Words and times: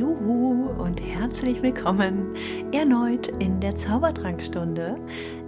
Juhu 0.00 0.70
und 0.82 1.02
herzlich 1.02 1.60
willkommen 1.60 2.34
erneut 2.72 3.28
in 3.38 3.60
der 3.60 3.76
Zaubertrankstunde. 3.76 4.98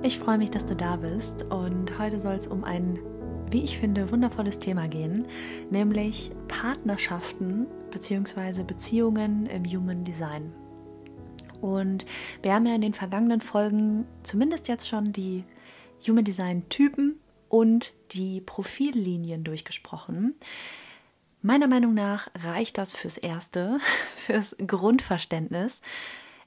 Ich 0.02 0.18
freue 0.18 0.36
mich, 0.36 0.50
dass 0.50 0.67
du 0.67 0.76
da 0.76 0.96
bist 0.96 1.44
und 1.44 1.98
heute 1.98 2.21
soll 2.21 2.34
es 2.34 2.48
um 2.48 2.62
ein, 2.62 2.99
wie 3.50 3.65
ich 3.65 3.78
finde, 3.78 4.12
wundervolles 4.12 4.58
Thema 4.58 4.88
gehen, 4.88 5.26
nämlich 5.70 6.33
Partnerschaften 6.49 7.67
bzw. 7.92 8.62
Beziehungen 8.65 9.46
im 9.46 9.65
Human 9.65 10.05
Design. 10.05 10.53
Und 11.62 12.05
wir 12.43 12.53
haben 12.53 12.66
ja 12.66 12.75
in 12.75 12.82
den 12.82 12.93
vergangenen 12.93 13.41
Folgen 13.41 14.05
zumindest 14.23 14.69
jetzt 14.69 14.87
schon 14.87 15.14
die 15.14 15.45
Human 16.07 16.25
Design 16.25 16.69
Typen 16.69 17.19
und 17.48 17.95
die 18.11 18.43
Profillinien 18.43 19.45
durchgesprochen. 19.45 20.34
Meiner 21.45 21.66
Meinung 21.66 21.93
nach 21.93 22.29
reicht 22.36 22.79
das 22.79 22.95
fürs 22.95 23.18
Erste, 23.18 23.80
fürs 24.16 24.56
Grundverständnis. 24.64 25.80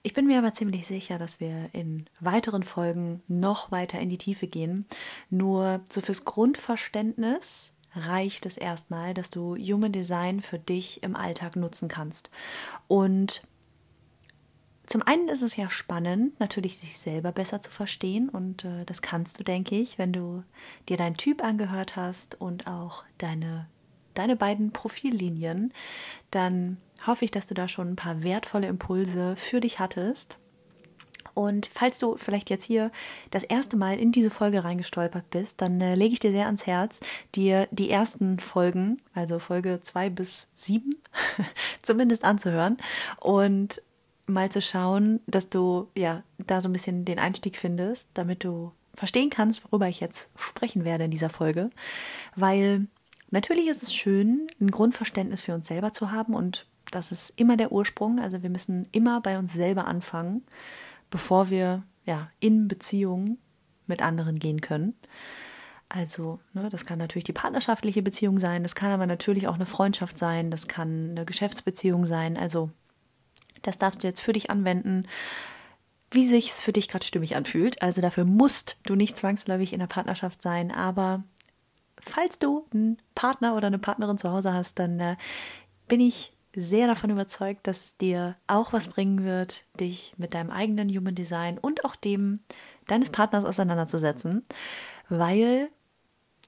Ich 0.04 0.14
bin 0.14 0.26
mir 0.26 0.38
aber 0.38 0.54
ziemlich 0.54 0.88
sicher, 0.88 1.18
dass 1.18 1.42
wir 1.42 1.70
in 1.74 2.06
weiteren 2.22 2.64
Folgen 2.64 3.22
noch 3.28 3.72
weiter 3.72 4.00
in 4.00 4.10
die 4.10 4.18
Tiefe 4.18 4.48
gehen. 4.48 4.86
Nur 5.30 5.82
so 5.90 6.00
fürs 6.00 6.24
Grundverständnis 6.24 7.74
reicht 7.94 8.46
es 8.46 8.56
erstmal, 8.56 9.14
dass 9.14 9.30
du 9.30 9.58
Human 9.58 9.92
Design 9.92 10.40
für 10.40 10.60
dich 10.60 11.04
im 11.04 11.16
Alltag 11.16 11.58
nutzen 11.58 11.90
kannst. 11.90 12.30
Und 12.88 13.46
zum 14.86 15.02
einen 15.02 15.28
ist 15.28 15.42
es 15.42 15.58
ja 15.58 15.70
spannend, 15.70 16.40
natürlich 16.40 16.78
sich 16.78 16.98
selber 16.98 17.32
besser 17.32 17.60
zu 17.60 17.72
verstehen 17.72 18.30
und 18.30 18.64
äh, 18.64 18.86
das 18.86 19.02
kannst 19.02 19.40
du, 19.40 19.44
denke 19.44 19.76
ich, 19.76 19.98
wenn 19.98 20.14
du 20.14 20.44
dir 20.88 20.96
deinen 20.96 21.18
Typ 21.18 21.44
angehört 21.44 21.96
hast 21.96 22.40
und 22.40 22.68
auch 22.68 23.04
deine 23.18 23.68
deine 24.16 24.36
beiden 24.36 24.72
Profillinien, 24.72 25.74
dann 26.32 26.78
hoffe 27.06 27.26
ich, 27.26 27.32
dass 27.32 27.48
du 27.48 27.54
da 27.54 27.68
schon 27.68 27.90
ein 27.90 27.96
paar 27.96 28.24
wertvolle 28.24 28.68
Impulse 28.68 29.36
für 29.36 29.60
dich 29.60 29.80
hattest. 29.80 30.38
Und 31.34 31.70
falls 31.74 32.00
du 32.00 32.16
vielleicht 32.16 32.50
jetzt 32.50 32.64
hier 32.64 32.92
das 33.30 33.44
erste 33.44 33.76
Mal 33.76 34.00
in 34.00 34.14
diese 34.14 34.32
Folge 34.32 34.64
reingestolpert 34.64 35.30
bist, 35.30 35.62
dann 35.62 35.82
äh, 35.82 35.96
lege 35.96 36.14
ich 36.14 36.22
dir 36.22 36.32
sehr 36.32 36.46
ans 36.46 36.66
Herz, 36.66 37.02
dir 37.36 37.68
die 37.72 37.90
ersten 37.90 38.40
Folgen, 38.40 39.02
also 39.14 39.40
Folge 39.40 39.82
2 39.82 40.10
bis 40.10 40.50
7, 40.58 40.96
zumindest 41.82 42.24
anzuhören 42.24 42.78
und 43.20 43.82
mal 44.28 44.50
zu 44.50 44.62
schauen, 44.62 45.20
dass 45.28 45.50
du 45.50 45.90
ja 45.96 46.24
da 46.38 46.62
so 46.62 46.70
ein 46.70 46.74
bisschen 46.74 47.04
den 47.04 47.20
Einstieg 47.20 47.58
findest, 47.58 48.10
damit 48.14 48.46
du 48.46 48.72
verstehen 48.96 49.30
kannst, 49.30 49.64
worüber 49.66 49.90
ich 49.90 50.00
jetzt 50.00 50.32
sprechen 50.40 50.86
werde 50.86 51.04
in 51.04 51.12
dieser 51.12 51.30
Folge. 51.30 51.70
Weil 52.38 52.88
Natürlich 53.32 53.68
ist 53.68 53.84
es 53.84 53.94
schön, 53.94 54.48
ein 54.60 54.72
Grundverständnis 54.72 55.42
für 55.42 55.54
uns 55.54 55.68
selber 55.68 55.92
zu 55.92 56.12
haben 56.12 56.34
und 56.34 56.68
das 56.92 57.12
ist 57.12 57.32
immer 57.40 57.58
der 57.58 57.72
Ursprung. 57.72 58.20
Also 58.20 58.44
wir 58.44 58.50
müssen 58.50 58.88
immer 58.92 59.22
bei 59.22 59.40
uns 59.40 59.54
selber 59.54 59.86
anfangen, 59.88 60.44
bevor 61.10 61.50
wir 61.50 61.84
ja 62.06 62.30
in 62.40 62.68
Beziehungen 62.68 63.40
mit 63.88 64.02
anderen 64.02 64.40
gehen 64.40 64.62
können. 64.62 64.96
Also, 65.90 66.40
ne, 66.54 66.70
das 66.70 66.86
kann 66.86 66.98
natürlich 66.98 67.26
die 67.26 67.34
partnerschaftliche 67.34 68.02
Beziehung 68.02 68.40
sein, 68.40 68.64
das 68.64 68.74
kann 68.74 68.92
aber 68.92 69.06
natürlich 69.06 69.48
auch 69.48 69.54
eine 69.54 69.68
Freundschaft 69.68 70.18
sein, 70.18 70.50
das 70.50 70.68
kann 70.68 71.12
eine 71.12 71.26
Geschäftsbeziehung 71.26 72.08
sein. 72.08 72.38
Also, 72.38 72.72
das 73.62 73.78
darfst 73.78 74.04
du 74.04 74.08
jetzt 74.08 74.22
für 74.22 74.34
dich 74.34 74.50
anwenden, 74.50 75.08
wie 76.12 76.28
sich's 76.28 76.62
für 76.62 76.72
dich 76.72 76.88
gerade 76.88 77.06
stimmig 77.06 77.36
anfühlt. 77.36 77.82
Also 77.82 78.02
dafür 78.02 78.26
musst 78.26 78.78
du 78.84 78.96
nicht 78.96 79.18
zwangsläufig 79.18 79.74
in 79.74 79.80
der 79.80 79.88
Partnerschaft 79.88 80.42
sein, 80.42 80.72
aber 80.72 81.24
falls 82.00 82.40
du 82.40 82.66
einen 82.74 82.98
Partner 83.16 83.56
oder 83.56 83.68
eine 83.68 83.80
Partnerin 83.80 84.18
zu 84.18 84.32
Hause 84.32 84.54
hast, 84.54 84.80
dann 84.80 85.00
äh, 85.00 85.16
bin 85.88 86.00
ich 86.00 86.34
sehr 86.56 86.88
davon 86.88 87.10
überzeugt, 87.10 87.68
dass 87.68 87.98
dir 87.98 88.36
auch 88.48 88.74
was 88.74 88.88
bringen 88.88 89.24
wird, 89.24 89.66
dich 89.80 90.14
mit 90.18 90.34
deinem 90.34 90.52
eigenen 90.52 90.90
Human 90.90 91.16
Design 91.16 91.58
und 91.58 91.84
auch 91.84 91.96
dem 91.96 92.40
deines 92.88 93.10
Partners 93.10 93.44
auseinanderzusetzen, 93.44 94.46
weil 95.10 95.70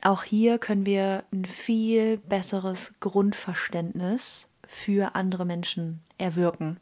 auch 0.02 0.24
hier 0.24 0.60
können 0.60 0.86
wir 0.86 1.24
ein 1.34 1.46
viel 1.46 2.18
besseres 2.18 2.94
Grundverständnis 3.00 4.48
für 4.66 5.16
andere 5.16 5.46
Menschen 5.46 6.02
erwirken. 6.18 6.80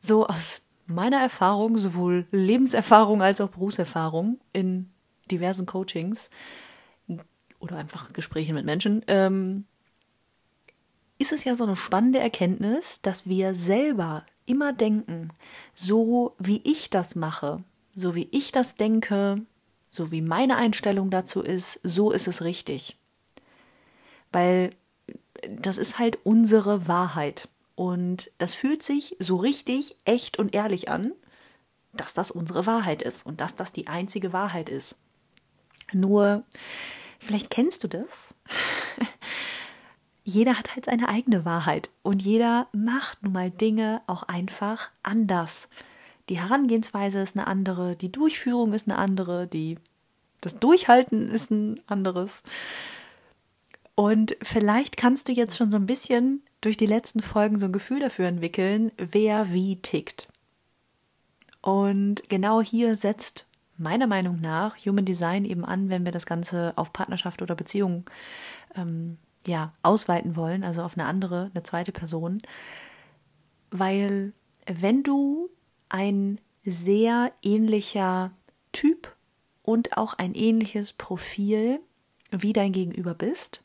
So 0.00 0.26
aus 0.26 0.62
meiner 0.86 1.20
Erfahrung, 1.20 1.76
sowohl 1.76 2.26
Lebenserfahrung 2.30 3.22
als 3.22 3.40
auch 3.40 3.48
Berufserfahrung 3.48 4.40
in 4.52 4.90
diversen 5.30 5.66
Coachings, 5.66 6.30
oder 7.62 7.76
einfach 7.76 8.12
Gespräche 8.12 8.52
mit 8.52 8.66
Menschen, 8.66 9.02
ähm, 9.06 9.64
ist 11.18 11.32
es 11.32 11.44
ja 11.44 11.54
so 11.54 11.64
eine 11.64 11.76
spannende 11.76 12.18
Erkenntnis, 12.18 13.00
dass 13.00 13.26
wir 13.26 13.54
selber 13.54 14.26
immer 14.44 14.72
denken, 14.72 15.28
so 15.74 16.34
wie 16.38 16.60
ich 16.64 16.90
das 16.90 17.14
mache, 17.14 17.62
so 17.94 18.14
wie 18.14 18.28
ich 18.32 18.50
das 18.50 18.74
denke, 18.74 19.40
so 19.88 20.10
wie 20.10 20.20
meine 20.20 20.56
Einstellung 20.56 21.10
dazu 21.10 21.40
ist, 21.40 21.78
so 21.84 22.10
ist 22.10 22.26
es 22.26 22.42
richtig. 22.42 22.98
Weil 24.32 24.70
das 25.48 25.78
ist 25.78 25.98
halt 25.98 26.18
unsere 26.24 26.88
Wahrheit. 26.88 27.48
Und 27.74 28.30
das 28.38 28.54
fühlt 28.54 28.82
sich 28.82 29.16
so 29.18 29.36
richtig, 29.36 29.96
echt 30.04 30.38
und 30.38 30.54
ehrlich 30.54 30.88
an, 30.88 31.12
dass 31.92 32.14
das 32.14 32.30
unsere 32.30 32.66
Wahrheit 32.66 33.02
ist 33.02 33.24
und 33.26 33.40
dass 33.40 33.54
das 33.54 33.72
die 33.72 33.86
einzige 33.86 34.32
Wahrheit 34.32 34.68
ist. 34.68 34.98
Nur 35.92 36.44
Vielleicht 37.22 37.50
kennst 37.50 37.84
du 37.84 37.88
das. 37.88 38.34
jeder 40.24 40.58
hat 40.58 40.74
halt 40.74 40.84
seine 40.86 41.08
eigene 41.08 41.44
Wahrheit 41.44 41.90
und 42.02 42.22
jeder 42.22 42.68
macht 42.72 43.22
nun 43.22 43.32
mal 43.32 43.50
Dinge 43.50 44.02
auch 44.06 44.24
einfach 44.24 44.90
anders. 45.02 45.68
Die 46.28 46.38
Herangehensweise 46.38 47.20
ist 47.20 47.36
eine 47.36 47.46
andere, 47.46 47.96
die 47.96 48.12
Durchführung 48.12 48.72
ist 48.72 48.88
eine 48.88 48.98
andere, 48.98 49.46
die 49.46 49.78
das 50.40 50.58
Durchhalten 50.58 51.30
ist 51.30 51.50
ein 51.50 51.80
anderes. 51.86 52.42
Und 53.94 54.36
vielleicht 54.42 54.96
kannst 54.96 55.28
du 55.28 55.32
jetzt 55.32 55.56
schon 55.56 55.70
so 55.70 55.76
ein 55.76 55.86
bisschen 55.86 56.42
durch 56.60 56.76
die 56.76 56.86
letzten 56.86 57.20
Folgen 57.20 57.58
so 57.58 57.66
ein 57.66 57.72
Gefühl 57.72 58.00
dafür 58.00 58.26
entwickeln, 58.26 58.92
wer 58.96 59.52
wie 59.52 59.76
tickt. 59.76 60.28
Und 61.60 62.28
genau 62.28 62.60
hier 62.60 62.96
setzt 62.96 63.46
meiner 63.82 64.06
Meinung 64.06 64.40
nach 64.40 64.76
Human 64.78 65.04
Design 65.04 65.44
eben 65.44 65.64
an, 65.64 65.88
wenn 65.88 66.04
wir 66.04 66.12
das 66.12 66.26
Ganze 66.26 66.72
auf 66.76 66.92
Partnerschaft 66.92 67.42
oder 67.42 67.54
Beziehung 67.54 68.04
ähm, 68.74 69.18
ja, 69.46 69.72
ausweiten 69.82 70.36
wollen, 70.36 70.64
also 70.64 70.82
auf 70.82 70.96
eine 70.96 71.06
andere, 71.06 71.50
eine 71.52 71.62
zweite 71.62 71.92
Person. 71.92 72.40
Weil 73.70 74.32
wenn 74.66 75.02
du 75.02 75.50
ein 75.88 76.40
sehr 76.64 77.32
ähnlicher 77.42 78.30
Typ 78.72 79.14
und 79.62 79.96
auch 79.96 80.14
ein 80.14 80.34
ähnliches 80.34 80.92
Profil 80.92 81.80
wie 82.30 82.52
dein 82.52 82.72
Gegenüber 82.72 83.14
bist, 83.14 83.62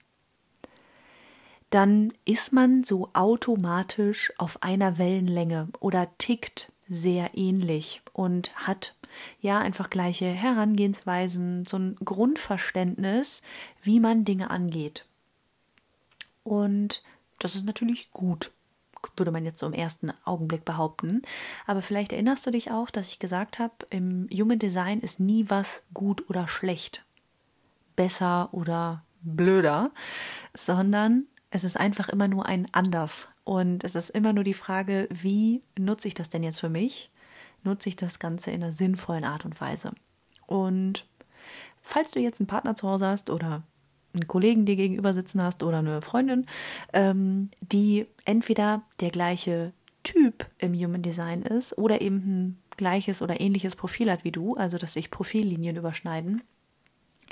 dann 1.70 2.14
ist 2.26 2.54
man 2.54 2.84
so 2.84 3.10
automatisch 3.14 4.32
auf 4.38 4.64
einer 4.64 4.98
Wellenlänge 4.98 5.70
oder 5.80 6.08
tickt 6.18 6.72
sehr 6.88 7.38
ähnlich 7.38 8.02
und 8.14 8.56
hat 8.56 8.96
ja 9.42 9.60
einfach 9.60 9.90
gleiche 9.90 10.26
Herangehensweisen, 10.26 11.66
so 11.66 11.78
ein 11.78 11.96
Grundverständnis, 12.04 13.42
wie 13.82 14.00
man 14.00 14.26
Dinge 14.26 14.50
angeht. 14.50 15.06
Und 16.44 17.04
das 17.40 17.56
ist 17.56 17.66
natürlich 17.66 18.12
gut, 18.12 18.52
würde 19.16 19.32
man 19.32 19.46
jetzt 19.46 19.60
so 19.60 19.66
im 19.66 19.74
ersten 19.74 20.12
Augenblick 20.26 20.66
behaupten. 20.66 21.22
Aber 21.66 21.82
vielleicht 21.82 22.12
erinnerst 22.12 22.46
du 22.46 22.52
dich 22.52 22.72
auch, 22.72 22.90
dass 22.90 23.10
ich 23.10 23.20
gesagt 23.20 23.60
habe, 23.60 23.74
im 23.90 24.28
Human 24.32 24.60
Design 24.60 25.00
ist 25.00 25.20
nie 25.20 25.46
was 25.50 25.84
gut 25.94 26.30
oder 26.30 26.48
schlecht, 26.48 27.04
besser 27.96 28.50
oder 28.54 29.04
blöder, 29.22 29.92
sondern 30.54 31.26
es 31.50 31.64
ist 31.64 31.78
einfach 31.78 32.10
immer 32.10 32.28
nur 32.28 32.46
ein 32.46 32.68
anders. 32.74 33.30
Und 33.44 33.84
es 33.84 33.96
ist 33.96 34.10
immer 34.10 34.34
nur 34.34 34.44
die 34.44 34.54
Frage, 34.54 35.08
wie 35.10 35.62
nutze 35.78 36.08
ich 36.08 36.14
das 36.14 36.30
denn 36.30 36.44
jetzt 36.44 36.60
für 36.60 36.70
mich? 36.70 37.10
Nutze 37.64 37.90
ich 37.90 37.96
das 37.96 38.20
Ganze 38.20 38.52
in 38.52 38.64
einer 38.64 38.74
sinnvollen 38.74 39.24
Art 39.24 39.46
und 39.46 39.60
Weise. 39.60 39.92
Und 40.46 41.06
falls 41.82 42.12
du 42.12 42.20
jetzt 42.20 42.40
einen 42.40 42.48
Partner 42.48 42.76
zu 42.76 42.88
Hause 42.88 43.08
hast 43.08 43.30
oder 43.30 43.64
einen 44.14 44.28
Kollegen 44.28 44.66
dir 44.66 44.76
gegenüber 44.76 45.14
sitzen 45.14 45.42
hast 45.42 45.64
oder 45.64 45.80
eine 45.80 46.02
Freundin, 46.02 46.46
ähm, 46.94 47.50
die 47.62 48.08
entweder 48.26 48.84
der 49.00 49.12
gleiche 49.12 49.74
Typ 50.04 50.48
im 50.58 50.74
Human 50.74 51.02
Design 51.02 51.42
ist 51.42 51.78
oder 51.78 52.02
eben 52.02 52.16
ein 52.16 52.62
gleiches 52.78 53.22
oder 53.22 53.42
ähnliches 53.42 53.76
Profil 53.76 54.10
hat 54.10 54.24
wie 54.24 54.32
du, 54.32 54.56
also 54.56 54.78
dass 54.78 54.94
sich 54.94 55.12
Profillinien 55.12 55.76
überschneiden, 55.76 56.42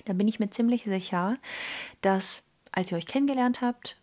dann 0.05 0.17
bin 0.17 0.27
ich 0.27 0.39
mir 0.39 0.49
ziemlich 0.49 0.83
sicher, 0.83 1.37
dass 2.01 2.43
als 2.71 2.91
ihr 2.91 2.97
euch 2.97 3.05
kennengelernt 3.05 3.61
habt, 3.61 3.97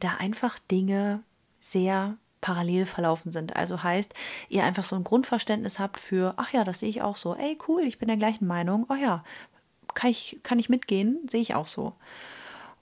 da 0.00 0.14
einfach 0.18 0.58
Dinge 0.58 1.22
sehr 1.60 2.16
parallel 2.46 2.86
verlaufen 2.86 3.32
sind. 3.32 3.56
Also 3.56 3.82
heißt, 3.82 4.14
ihr 4.48 4.62
einfach 4.62 4.84
so 4.84 4.94
ein 4.94 5.02
Grundverständnis 5.02 5.80
habt 5.80 5.98
für, 5.98 6.34
ach 6.36 6.52
ja, 6.52 6.62
das 6.62 6.78
sehe 6.78 6.88
ich 6.88 7.02
auch 7.02 7.16
so. 7.16 7.34
Ey, 7.34 7.58
cool, 7.66 7.82
ich 7.82 7.98
bin 7.98 8.06
der 8.06 8.16
gleichen 8.16 8.46
Meinung. 8.46 8.86
Oh 8.88 8.94
ja, 8.94 9.24
kann 9.94 10.10
ich, 10.10 10.38
kann 10.44 10.60
ich 10.60 10.68
mitgehen, 10.68 11.18
sehe 11.28 11.40
ich 11.40 11.56
auch 11.56 11.66
so. 11.66 11.94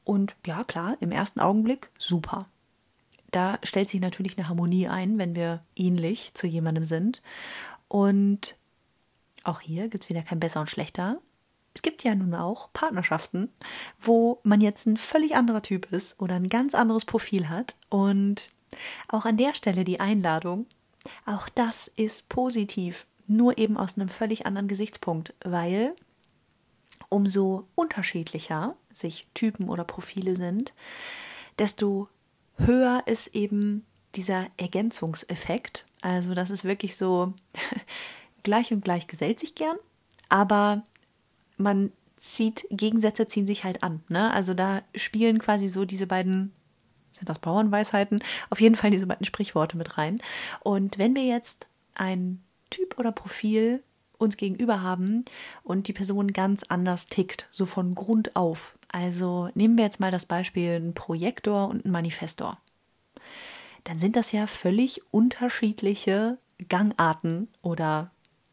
Und 0.05 0.37
ja, 0.46 0.64
klar, 0.64 0.99
im 1.00 1.11
ersten 1.11 1.40
Augenblick 1.40 1.88
super. 1.96 2.46
da 3.31 3.58
stellt 3.62 3.88
sich 3.88 4.02
natürlich 4.02 4.37
eine 4.37 4.49
Harmonie 4.50 4.87
ein, 4.88 5.16
wenn 5.16 5.34
wir 5.34 5.62
ähnlich 5.76 6.34
zu 6.34 6.46
jemandem 6.46 6.84
sind. 6.84 7.22
Und 7.88 8.56
auch 9.44 9.60
hier 9.60 9.88
gibt 9.88 10.05
es 10.05 10.10
wieder 10.10 10.22
kein 10.22 10.40
besser 10.40 10.60
und 10.60 10.70
schlechter. 10.70 11.20
Es 11.75 11.82
gibt 11.82 12.05
ja 12.05 12.14
nun 12.14 12.34
auch 12.34 12.72
Partnerschaften, 12.72 13.49
wo 13.99 14.40
man 14.44 14.60
jetzt 14.60 14.87
ein 14.87 14.99
völlig 14.99 15.34
anderer 15.34 15.62
Typ 15.62 15.90
ist 15.90 16.20
oder 16.20 16.34
ein 16.37 16.49
ganz 16.49 16.75
anderes 16.75 17.05
Profil 17.05 17.49
hat. 17.49 17.76
Und 17.88 18.50
auch 19.09 19.25
an 19.25 19.37
der 19.37 19.55
Stelle 19.55 19.85
die 19.85 20.00
Einladung, 20.00 20.67
auch 21.26 21.49
das 21.49 21.88
ist 21.97 22.29
positiv, 22.29 23.06
nur 23.26 23.59
eben 23.59 23.76
aus 23.76 23.97
einem 23.97 24.09
völlig 24.09 24.47
anderen 24.47 24.69
Gesichtspunkt, 24.69 25.35
weil 25.44 25.94
umso 27.09 27.67
unterschiedlicher 27.75 28.76
sich 28.93 29.26
Typen 29.35 29.69
oder 29.69 29.85
Profile 29.85 30.37
sind, 30.37 30.73
desto 31.59 32.09
höher 32.56 33.03
ist 33.06 33.35
eben 33.35 33.85
dieser 34.15 34.47
Ergänzungseffekt. 34.56 35.87
Also 36.00 36.35
das 36.35 36.50
ist 36.50 36.65
wirklich 36.65 36.97
so, 36.97 37.32
gleich 38.43 38.73
und 38.73 38.85
gleich 38.85 39.06
gesellt 39.06 39.41
sich 39.41 39.55
gern, 39.55 39.77
aber 40.29 40.82
man 41.56 41.93
zieht, 42.17 42.67
Gegensätze 42.70 43.27
ziehen 43.27 43.47
sich 43.47 43.65
halt 43.65 43.82
an. 43.82 44.03
Ne? 44.09 44.32
Also 44.32 44.55
da 44.55 44.82
spielen 44.94 45.38
quasi 45.38 45.69
so 45.69 45.85
diese 45.85 46.06
beiden, 46.06 46.53
sind 47.16 47.28
das 47.28 47.38
Bauernweisheiten? 47.38 48.22
Auf 48.50 48.61
jeden 48.61 48.75
Fall 48.75 48.90
diese 48.90 49.06
beiden 49.06 49.25
Sprichworte 49.25 49.76
mit 49.76 49.99
rein. 49.99 50.20
Und 50.61 50.99
wenn 50.99 51.16
wir 51.16 51.25
jetzt 51.25 51.66
ein 51.94 52.43
Typ 52.70 52.99
oder 52.99 53.12
Profil 53.12 53.82
uns 54.19 54.37
gegenüber 54.37 54.82
haben 54.82 55.25
und 55.62 55.88
die 55.88 55.93
Person 55.93 56.32
ganz 56.32 56.64
anders 56.64 57.06
tickt, 57.06 57.49
so 57.50 57.66
von 57.66 57.94
Grund 57.94 58.37
auf. 58.37 58.76
Also 58.88 59.50
nehmen 59.55 59.76
wir 59.76 59.84
jetzt 59.84 60.00
mal 60.00 60.11
das 60.11 60.26
Beispiel 60.26 60.72
ein 60.72 60.94
Projektor 60.94 61.69
und 61.69 61.84
ein 61.84 61.90
Manifestor. 61.90 62.58
Dann 63.84 63.99
sind 63.99 64.17
das 64.17 64.32
ja 64.32 64.46
völlig 64.46 65.02
unterschiedliche 65.10 66.38
Gangarten 66.69 67.49
oder 67.60 68.10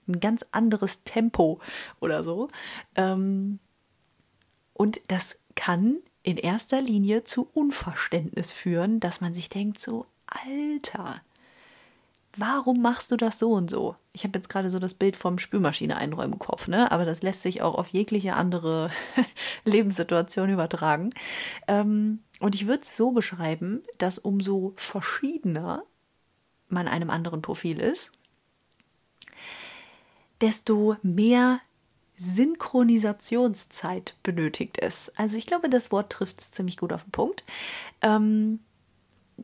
ein 0.07 0.19
ganz 0.19 0.45
anderes 0.51 1.03
Tempo 1.03 1.59
oder 1.99 2.23
so. 2.23 2.49
Ähm, 2.95 3.59
und 4.73 4.99
das 5.07 5.39
kann 5.55 5.97
in 6.23 6.37
erster 6.37 6.81
Linie 6.81 7.23
zu 7.23 7.47
Unverständnis 7.53 8.53
führen, 8.53 8.99
dass 8.99 9.21
man 9.21 9.33
sich 9.33 9.49
denkt, 9.49 9.79
so, 9.79 10.05
Alter, 10.27 11.21
warum 12.37 12.81
machst 12.81 13.11
du 13.11 13.17
das 13.17 13.39
so 13.39 13.51
und 13.51 13.69
so? 13.69 13.95
Ich 14.13 14.23
habe 14.23 14.37
jetzt 14.37 14.49
gerade 14.49 14.69
so 14.69 14.79
das 14.79 14.93
Bild 14.93 15.15
vom 15.15 15.37
Spülmaschine 15.37 15.97
einräumen 15.97 16.39
Kopf, 16.39 16.67
ne? 16.67 16.91
Aber 16.91 17.05
das 17.05 17.21
lässt 17.21 17.41
sich 17.41 17.61
auch 17.61 17.75
auf 17.75 17.87
jegliche 17.87 18.35
andere 18.35 18.91
Lebenssituation 19.65 20.49
übertragen. 20.49 21.11
Ähm, 21.67 22.19
und 22.39 22.55
ich 22.55 22.67
würde 22.67 22.83
es 22.83 22.95
so 22.95 23.11
beschreiben, 23.11 23.81
dass 23.97 24.19
umso 24.19 24.73
verschiedener 24.75 25.83
man 26.69 26.87
einem 26.87 27.09
anderen 27.09 27.41
Profil 27.41 27.79
ist, 27.79 28.11
desto 30.39 30.97
mehr 31.01 31.59
Synchronisationszeit 32.21 34.15
benötigt 34.21 34.77
es. 34.79 35.11
Also 35.17 35.37
ich 35.37 35.47
glaube, 35.47 35.69
das 35.69 35.91
Wort 35.91 36.11
trifft 36.11 36.39
es 36.39 36.51
ziemlich 36.51 36.77
gut 36.77 36.93
auf 36.93 37.01
den 37.03 37.11
Punkt. 37.11 37.43
Ähm, 38.01 38.59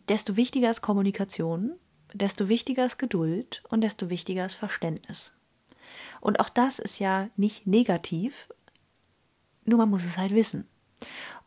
desto 0.07 0.35
wichtiger 0.37 0.69
ist 0.69 0.81
Kommunikation, 0.81 1.71
desto 2.13 2.49
wichtiger 2.49 2.85
ist 2.85 2.99
Geduld 2.99 3.63
und 3.69 3.81
desto 3.81 4.11
wichtiger 4.11 4.45
ist 4.45 4.53
Verständnis. 4.53 5.33
Und 6.21 6.39
auch 6.39 6.49
das 6.49 6.77
ist 6.77 6.99
ja 6.99 7.29
nicht 7.35 7.65
negativ, 7.65 8.53
nur 9.65 9.79
man 9.79 9.89
muss 9.89 10.05
es 10.05 10.17
halt 10.17 10.35
wissen. 10.35 10.67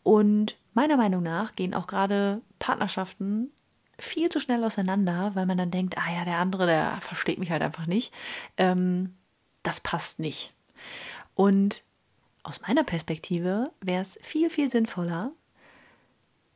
Und 0.03 0.59
meiner 0.75 0.97
Meinung 0.97 1.23
nach 1.23 1.53
gehen 1.53 1.75
auch 1.75 1.87
gerade 1.87 2.41
Partnerschaften 2.59 3.53
viel 4.01 4.31
zu 4.31 4.41
schnell 4.41 4.65
auseinander, 4.65 5.31
weil 5.35 5.47
man 5.47 5.59
dann 5.59 5.71
denkt, 5.71 5.97
ah 5.97 6.13
ja, 6.13 6.25
der 6.25 6.39
andere, 6.39 6.67
der 6.67 6.99
versteht 7.01 7.39
mich 7.39 7.53
halt 7.53 7.63
einfach 7.63 7.87
nicht. 7.87 8.13
Ähm, 8.57 9.15
das 9.63 9.81
passt 9.81 10.19
nicht. 10.19 10.55
Und 11.35 11.85
aus 12.43 12.61
meiner 12.63 12.85
Perspektive 12.85 13.71
wäre 13.81 14.03
es 14.03 14.19
viel, 14.23 14.51
viel 14.51 14.71
sinnvoller, 14.71 15.33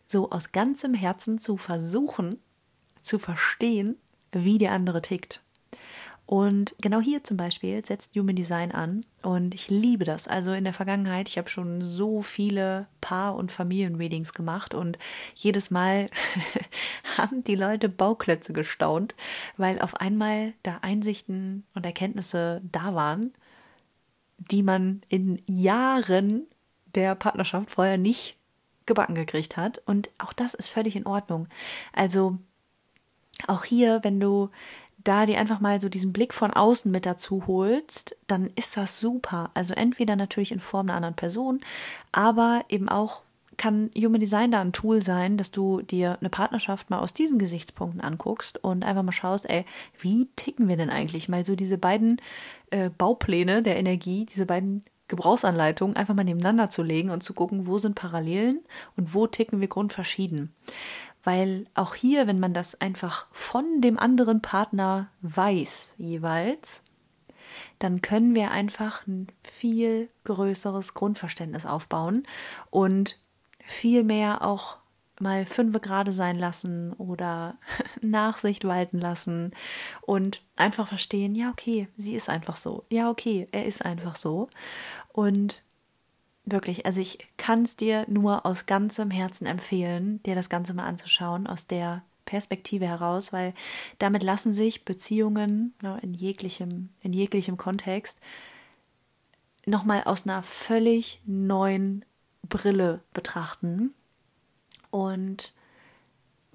so 0.06 0.30
aus 0.30 0.52
ganzem 0.52 0.94
Herzen 0.94 1.38
zu 1.38 1.56
versuchen, 1.56 2.38
zu 3.00 3.18
verstehen, 3.18 3.96
wie 4.32 4.58
der 4.58 4.72
andere 4.72 5.02
tickt. 5.02 5.40
Und 6.26 6.74
genau 6.80 7.00
hier 7.00 7.22
zum 7.22 7.36
Beispiel 7.36 7.84
setzt 7.84 8.14
Human 8.16 8.34
Design 8.34 8.72
an 8.72 9.04
und 9.20 9.54
ich 9.54 9.68
liebe 9.68 10.04
das. 10.04 10.26
Also 10.26 10.52
in 10.52 10.64
der 10.64 10.72
Vergangenheit, 10.72 11.28
ich 11.28 11.36
habe 11.36 11.50
schon 11.50 11.82
so 11.82 12.22
viele 12.22 12.86
Paar- 13.02 13.36
und 13.36 13.52
Familienreadings 13.52 14.32
gemacht 14.32 14.72
und 14.72 14.98
jedes 15.34 15.70
Mal 15.70 16.06
haben 17.18 17.44
die 17.44 17.56
Leute 17.56 17.90
Bauklötze 17.90 18.54
gestaunt, 18.54 19.14
weil 19.58 19.78
auf 19.80 19.96
einmal 19.96 20.54
da 20.62 20.78
Einsichten 20.80 21.64
und 21.74 21.84
Erkenntnisse 21.84 22.62
da 22.72 22.94
waren, 22.94 23.34
die 24.38 24.62
man 24.62 25.02
in 25.08 25.42
Jahren 25.46 26.46
der 26.94 27.14
Partnerschaft 27.14 27.70
vorher 27.70 27.98
nicht 27.98 28.36
gebacken 28.86 29.14
gekriegt 29.14 29.56
hat. 29.56 29.80
Und 29.86 30.10
auch 30.18 30.32
das 30.32 30.54
ist 30.54 30.68
völlig 30.68 30.96
in 30.96 31.06
Ordnung. 31.06 31.48
Also 31.92 32.38
auch 33.46 33.64
hier, 33.64 34.00
wenn 34.02 34.20
du 34.20 34.50
da 34.98 35.26
dir 35.26 35.38
einfach 35.38 35.60
mal 35.60 35.80
so 35.80 35.88
diesen 35.88 36.12
Blick 36.12 36.32
von 36.32 36.50
außen 36.50 36.90
mit 36.90 37.04
dazu 37.04 37.46
holst, 37.46 38.16
dann 38.26 38.50
ist 38.56 38.76
das 38.76 38.98
super. 38.98 39.50
Also 39.54 39.74
entweder 39.74 40.16
natürlich 40.16 40.52
in 40.52 40.60
Form 40.60 40.88
einer 40.88 40.96
anderen 40.96 41.16
Person, 41.16 41.60
aber 42.12 42.64
eben 42.68 42.88
auch 42.88 43.22
kann 43.56 43.90
Human 43.96 44.20
Design 44.20 44.50
da 44.50 44.60
ein 44.60 44.72
Tool 44.72 45.02
sein, 45.02 45.36
dass 45.36 45.50
du 45.50 45.82
dir 45.82 46.18
eine 46.20 46.30
Partnerschaft 46.30 46.90
mal 46.90 46.98
aus 46.98 47.14
diesen 47.14 47.38
Gesichtspunkten 47.38 48.00
anguckst 48.00 48.62
und 48.62 48.84
einfach 48.84 49.02
mal 49.02 49.12
schaust, 49.12 49.48
ey, 49.48 49.64
wie 50.00 50.28
ticken 50.36 50.68
wir 50.68 50.76
denn 50.76 50.90
eigentlich? 50.90 51.28
Mal 51.28 51.44
so 51.44 51.56
diese 51.56 51.78
beiden 51.78 52.20
äh, 52.70 52.90
Baupläne 52.90 53.62
der 53.62 53.76
Energie, 53.76 54.26
diese 54.26 54.46
beiden 54.46 54.84
Gebrauchsanleitungen 55.08 55.96
einfach 55.96 56.14
mal 56.14 56.24
nebeneinander 56.24 56.70
zu 56.70 56.82
legen 56.82 57.10
und 57.10 57.22
zu 57.22 57.34
gucken, 57.34 57.66
wo 57.66 57.78
sind 57.78 57.94
Parallelen 57.94 58.60
und 58.96 59.14
wo 59.14 59.26
ticken 59.26 59.60
wir 59.60 59.68
grundverschieden 59.68 60.54
weil 61.24 61.66
auch 61.74 61.94
hier, 61.94 62.26
wenn 62.26 62.38
man 62.38 62.54
das 62.54 62.80
einfach 62.80 63.26
von 63.32 63.80
dem 63.80 63.98
anderen 63.98 64.42
Partner 64.42 65.08
weiß 65.22 65.94
jeweils, 65.96 66.82
dann 67.78 68.02
können 68.02 68.34
wir 68.34 68.50
einfach 68.50 69.06
ein 69.06 69.28
viel 69.42 70.10
größeres 70.24 70.94
Grundverständnis 70.94 71.66
aufbauen 71.66 72.24
und 72.70 73.18
viel 73.64 74.04
mehr 74.04 74.42
auch 74.42 74.78
mal 75.20 75.46
fünf 75.46 75.80
gerade 75.80 76.12
sein 76.12 76.38
lassen 76.38 76.92
oder 76.94 77.56
Nachsicht 78.00 78.64
walten 78.64 78.98
lassen 78.98 79.52
und 80.02 80.42
einfach 80.56 80.88
verstehen, 80.88 81.34
ja, 81.34 81.50
okay, 81.50 81.88
sie 81.96 82.14
ist 82.14 82.28
einfach 82.28 82.56
so. 82.56 82.84
Ja, 82.90 83.10
okay, 83.10 83.48
er 83.52 83.64
ist 83.64 83.84
einfach 83.84 84.16
so. 84.16 84.48
Und 85.12 85.62
Wirklich, 86.46 86.84
also 86.84 87.00
ich 87.00 87.26
kann 87.38 87.62
es 87.62 87.76
dir 87.76 88.04
nur 88.06 88.44
aus 88.44 88.66
ganzem 88.66 89.10
Herzen 89.10 89.46
empfehlen, 89.46 90.22
dir 90.24 90.34
das 90.34 90.50
Ganze 90.50 90.74
mal 90.74 90.84
anzuschauen, 90.84 91.46
aus 91.46 91.66
der 91.66 92.02
Perspektive 92.26 92.86
heraus, 92.86 93.32
weil 93.32 93.54
damit 93.98 94.22
lassen 94.22 94.52
sich 94.52 94.84
Beziehungen 94.84 95.74
ja, 95.82 95.96
in, 95.96 96.12
jeglichem, 96.12 96.90
in 97.00 97.14
jeglichem 97.14 97.56
Kontext 97.56 98.18
nochmal 99.64 100.04
aus 100.04 100.26
einer 100.26 100.42
völlig 100.42 101.22
neuen 101.24 102.04
Brille 102.48 103.00
betrachten. 103.12 103.94
Und 104.90 105.54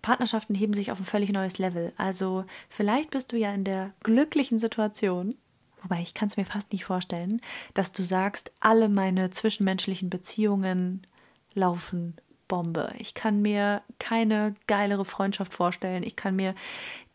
Partnerschaften 0.01 0.55
heben 0.55 0.73
sich 0.73 0.91
auf 0.91 0.99
ein 0.99 1.05
völlig 1.05 1.31
neues 1.31 1.57
Level. 1.57 1.93
Also 1.97 2.45
vielleicht 2.69 3.11
bist 3.11 3.31
du 3.31 3.37
ja 3.37 3.53
in 3.53 3.63
der 3.63 3.91
glücklichen 4.03 4.59
Situation, 4.59 5.35
wobei 5.81 6.01
ich 6.01 6.13
kann 6.13 6.29
es 6.29 6.37
mir 6.37 6.45
fast 6.45 6.71
nicht 6.71 6.85
vorstellen, 6.85 7.41
dass 7.73 7.91
du 7.91 8.03
sagst, 8.03 8.51
alle 8.59 8.89
meine 8.89 9.29
zwischenmenschlichen 9.31 10.09
Beziehungen 10.09 11.05
laufen 11.53 12.15
Bombe. 12.49 12.91
Ich 12.97 13.13
kann 13.13 13.41
mir 13.41 13.83
keine 13.99 14.55
geilere 14.67 15.05
Freundschaft 15.05 15.53
vorstellen. 15.53 16.03
Ich 16.03 16.17
kann 16.17 16.35
mir 16.35 16.55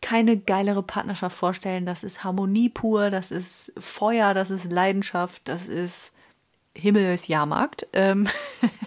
keine 0.01 0.37
geilere 0.37 0.81
Partnerschaft 0.81 1.35
vorstellen. 1.35 1.85
Das 1.85 2.03
ist 2.03 2.23
Harmonie 2.23 2.69
pur, 2.69 3.11
das 3.11 3.29
ist 3.29 3.73
Feuer, 3.77 4.33
das 4.33 4.49
ist 4.49 4.71
Leidenschaft, 4.71 5.41
das 5.47 5.67
ist 5.67 6.14
Himmelsjahrmarkt. 6.75 7.87
Ähm 7.93 8.27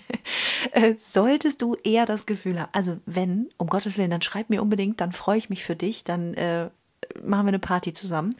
äh, 0.72 0.94
solltest 0.98 1.62
du 1.62 1.74
eher 1.82 2.06
das 2.06 2.26
Gefühl 2.26 2.60
haben, 2.60 2.70
also 2.72 2.98
wenn, 3.06 3.48
um 3.56 3.68
Gottes 3.68 3.98
Willen, 3.98 4.10
dann 4.10 4.22
schreib 4.22 4.50
mir 4.50 4.62
unbedingt, 4.62 5.00
dann 5.00 5.12
freue 5.12 5.38
ich 5.38 5.50
mich 5.50 5.64
für 5.64 5.76
dich, 5.76 6.04
dann 6.04 6.34
äh, 6.34 6.70
machen 7.22 7.46
wir 7.46 7.48
eine 7.48 7.58
Party 7.58 7.92
zusammen. 7.92 8.36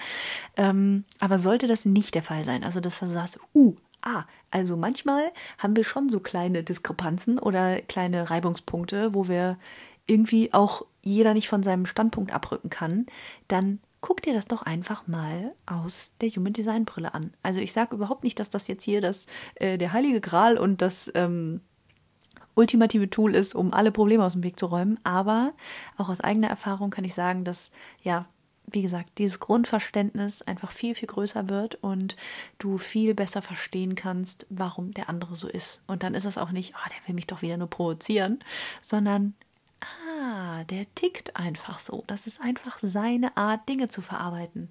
Ähm, 0.57 1.05
aber 1.19 1.38
sollte 1.38 1.67
das 1.67 1.85
nicht 1.85 2.14
der 2.14 2.23
Fall 2.23 2.45
sein, 2.45 2.64
also 2.64 2.81
dass 2.81 2.99
du 2.99 3.07
sagst, 3.07 3.38
uh, 3.55 3.75
ah, 4.02 4.25
also 4.50 4.76
manchmal 4.76 5.31
haben 5.59 5.76
wir 5.76 5.85
schon 5.85 6.09
so 6.09 6.21
kleine 6.21 6.62
Diskrepanzen 6.62 7.38
oder 7.38 7.81
kleine 7.83 8.31
Reibungspunkte, 8.31 9.14
wo 9.14 9.28
wir 9.28 9.59
irgendwie 10.07 10.52
auch 10.52 10.85
jeder 11.02 11.35
nicht 11.35 11.49
von 11.49 11.62
seinem 11.62 11.87
Standpunkt 11.87 12.33
abrücken 12.33 12.71
kann, 12.71 13.07
dann 13.47 13.81
guck 14.00 14.23
dir 14.23 14.35
das 14.35 14.47
doch 14.47 14.62
einfach 14.62 15.07
mal 15.07 15.55
aus 15.67 16.12
der 16.21 16.31
Human 16.31 16.52
Design 16.52 16.85
Brille 16.85 17.14
an. 17.14 17.33
Also 17.43 17.61
ich 17.61 17.73
sage 17.73 17.95
überhaupt 17.95 18.25
nicht, 18.25 18.38
dass 18.38 18.50
das 18.50 18.69
jetzt 18.69 18.85
hier 18.85 19.00
das, 19.00 19.26
äh, 19.57 19.78
der 19.78 19.93
heilige 19.93 20.21
Gral 20.21 20.57
und 20.57 20.83
das 20.83 21.11
ähm, 21.14 21.61
ultimative 22.55 23.11
Tool 23.11 23.35
ist, 23.35 23.55
um 23.55 23.73
alle 23.73 23.93
Probleme 23.93 24.25
aus 24.25 24.35
dem 24.35 24.43
Weg 24.43 24.59
zu 24.59 24.67
räumen. 24.67 24.99
Aber 25.05 25.52
auch 25.97 26.09
aus 26.09 26.21
eigener 26.21 26.49
Erfahrung 26.49 26.90
kann 26.90 27.05
ich 27.05 27.14
sagen, 27.14 27.45
dass 27.45 27.71
ja 28.02 28.26
wie 28.73 28.83
gesagt, 28.83 29.19
dieses 29.19 29.40
Grundverständnis 29.40 30.43
einfach 30.43 30.73
viel, 30.73 30.95
viel 30.95 31.09
größer 31.09 31.49
wird 31.49 31.76
und 31.76 32.17
du 32.59 32.78
viel 32.78 33.14
besser 33.14 33.43
verstehen 33.43 33.95
kannst, 33.95 34.47
warum 34.50 34.93
der 34.93 35.09
andere 35.09 35.37
so 35.37 35.49
ist. 35.49 35.83
Und 35.87 36.02
dann 36.02 36.14
ist 36.14 36.25
es 36.25 36.38
auch 36.38 36.50
nicht, 36.50 36.75
oh, 36.76 36.88
der 36.88 37.09
will 37.09 37.14
mich 37.14 37.26
doch 37.26 37.43
wieder 37.43 37.57
nur 37.57 37.71
provozieren, 37.71 38.40
sondern, 38.83 39.35
ah, 39.80 40.64
der 40.64 40.92
tickt 40.94 41.37
einfach 41.37 41.78
so. 41.78 42.04
Das 42.06 42.26
ist 42.26 42.40
einfach 42.40 42.78
seine 42.82 43.37
Art, 43.37 43.68
Dinge 43.68 43.88
zu 43.88 44.02
verarbeiten. 44.02 44.68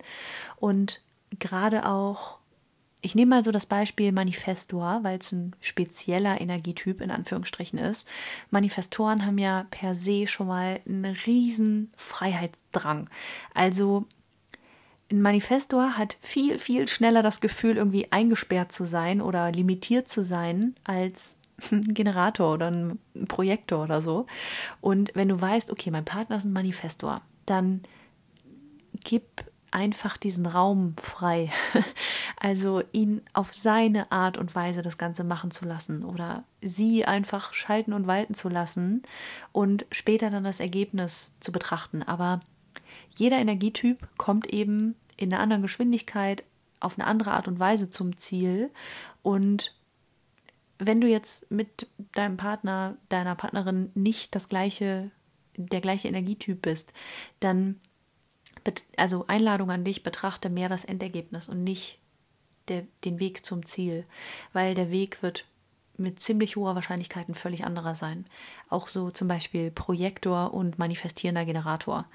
Und 0.57 1.01
gerade 1.39 1.85
auch 1.85 2.39
ich 3.01 3.15
nehme 3.15 3.35
mal 3.35 3.43
so 3.43 3.51
das 3.51 3.65
Beispiel 3.65 4.11
Manifestor, 4.11 4.99
weil 5.03 5.19
es 5.19 5.31
ein 5.31 5.55
spezieller 5.61 6.41
Energietyp 6.41 6.99
in 6.99 7.11
Anführungsstrichen 7.11 7.79
ist. 7.79 8.07
Manifestoren 8.49 9.25
haben 9.25 9.37
ja 9.37 9.65
per 9.69 9.93
se 9.93 10.27
schon 10.27 10.47
mal 10.47 10.81
einen 10.85 11.05
riesen 11.05 11.89
Freiheitsdrang. 11.95 13.09
Also 13.53 14.05
ein 15.11 15.21
Manifestor 15.21 15.97
hat 15.97 16.17
viel, 16.21 16.59
viel 16.59 16.87
schneller 16.87 17.23
das 17.23 17.39
Gefühl, 17.39 17.77
irgendwie 17.77 18.11
eingesperrt 18.11 18.71
zu 18.71 18.83
sein 18.83 19.21
oder 19.21 19.51
limitiert 19.51 20.09
zu 20.09 20.23
sein 20.23 20.75
als 20.83 21.39
Generator 21.71 22.53
oder 22.53 22.67
ein 22.71 22.99
Projektor 23.27 23.83
oder 23.83 24.01
so. 24.01 24.25
Und 24.81 25.11
wenn 25.15 25.29
du 25.29 25.39
weißt, 25.39 25.71
okay, 25.71 25.91
mein 25.91 26.05
Partner 26.05 26.37
ist 26.37 26.45
ein 26.45 26.53
Manifestor, 26.53 27.21
dann 27.45 27.81
gib 29.03 29.43
einfach 29.71 30.17
diesen 30.17 30.45
Raum 30.45 30.95
frei. 30.97 31.51
Also 32.39 32.83
ihn 32.91 33.23
auf 33.33 33.51
seine 33.51 34.11
Art 34.11 34.37
und 34.37 34.53
Weise 34.53 34.83
das 34.83 34.99
Ganze 34.99 35.23
machen 35.23 35.49
zu 35.49 35.65
lassen 35.65 36.05
oder 36.05 36.43
sie 36.61 37.03
einfach 37.03 37.55
schalten 37.55 37.93
und 37.93 38.05
walten 38.05 38.35
zu 38.35 38.47
lassen 38.47 39.01
und 39.51 39.87
später 39.91 40.29
dann 40.29 40.43
das 40.43 40.59
Ergebnis 40.59 41.31
zu 41.39 41.51
betrachten. 41.51 42.03
Aber 42.03 42.41
jeder 43.17 43.37
Energietyp 43.37 44.07
kommt 44.17 44.45
eben 44.53 44.95
in 45.17 45.33
einer 45.33 45.41
anderen 45.41 45.63
Geschwindigkeit 45.63 46.43
auf 46.79 46.99
eine 46.99 47.07
andere 47.07 47.31
Art 47.31 47.47
und 47.47 47.59
Weise 47.59 47.89
zum 47.89 48.17
Ziel 48.19 48.69
und 49.23 49.75
wenn 50.79 51.01
du 51.01 51.07
jetzt 51.07 51.49
mit 51.51 51.87
deinem 52.13 52.37
Partner, 52.37 52.97
deiner 53.09 53.35
Partnerin 53.35 53.91
nicht 53.95 54.35
das 54.35 54.49
gleiche, 54.49 55.11
der 55.55 55.81
gleiche 55.81 56.07
Energietyp 56.07 56.61
bist, 56.61 56.93
dann 57.39 57.79
also 58.97 59.25
Einladung 59.27 59.71
an 59.71 59.83
dich, 59.83 60.03
betrachte 60.03 60.49
mehr 60.49 60.69
das 60.69 60.85
Endergebnis 60.85 61.47
und 61.47 61.63
nicht 61.63 61.99
der, 62.67 62.85
den 63.05 63.19
Weg 63.19 63.45
zum 63.45 63.65
Ziel, 63.65 64.05
weil 64.53 64.75
der 64.75 64.91
Weg 64.91 65.23
wird 65.23 65.45
mit 65.97 66.19
ziemlich 66.19 66.55
hoher 66.55 66.75
Wahrscheinlichkeit 66.75 67.27
ein 67.27 67.33
völlig 67.33 67.63
anderer 67.63 67.95
sein. 67.95 68.25
Auch 68.69 68.87
so 68.87 69.09
zum 69.09 69.27
Beispiel 69.27 69.71
Projektor 69.71 70.53
und 70.53 70.77
manifestierender 70.77 71.45
Generator. 71.45 72.05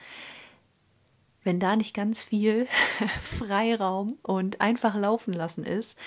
Wenn 1.45 1.59
da 1.59 1.77
nicht 1.77 1.95
ganz 1.95 2.23
viel 2.23 2.67
Freiraum 3.39 4.19
und 4.23 4.61
einfach 4.61 4.95
laufen 4.95 5.33
lassen 5.33 5.65
ist, 5.65 5.99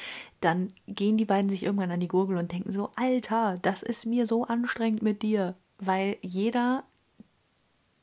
dann 0.42 0.70
gehen 0.88 1.18
die 1.18 1.26
beiden 1.26 1.50
sich 1.50 1.64
irgendwann 1.64 1.92
an 1.92 2.00
die 2.00 2.08
Gurgel 2.08 2.38
und 2.38 2.52
denken 2.52 2.72
so, 2.72 2.92
Alter, 2.96 3.58
das 3.62 3.84
ist 3.84 4.06
mir 4.06 4.28
so 4.28 4.46
anstrengend 4.46 5.02
mit 5.02 5.22
dir, 5.22 5.56
weil 5.78 6.18
jeder 6.22 6.84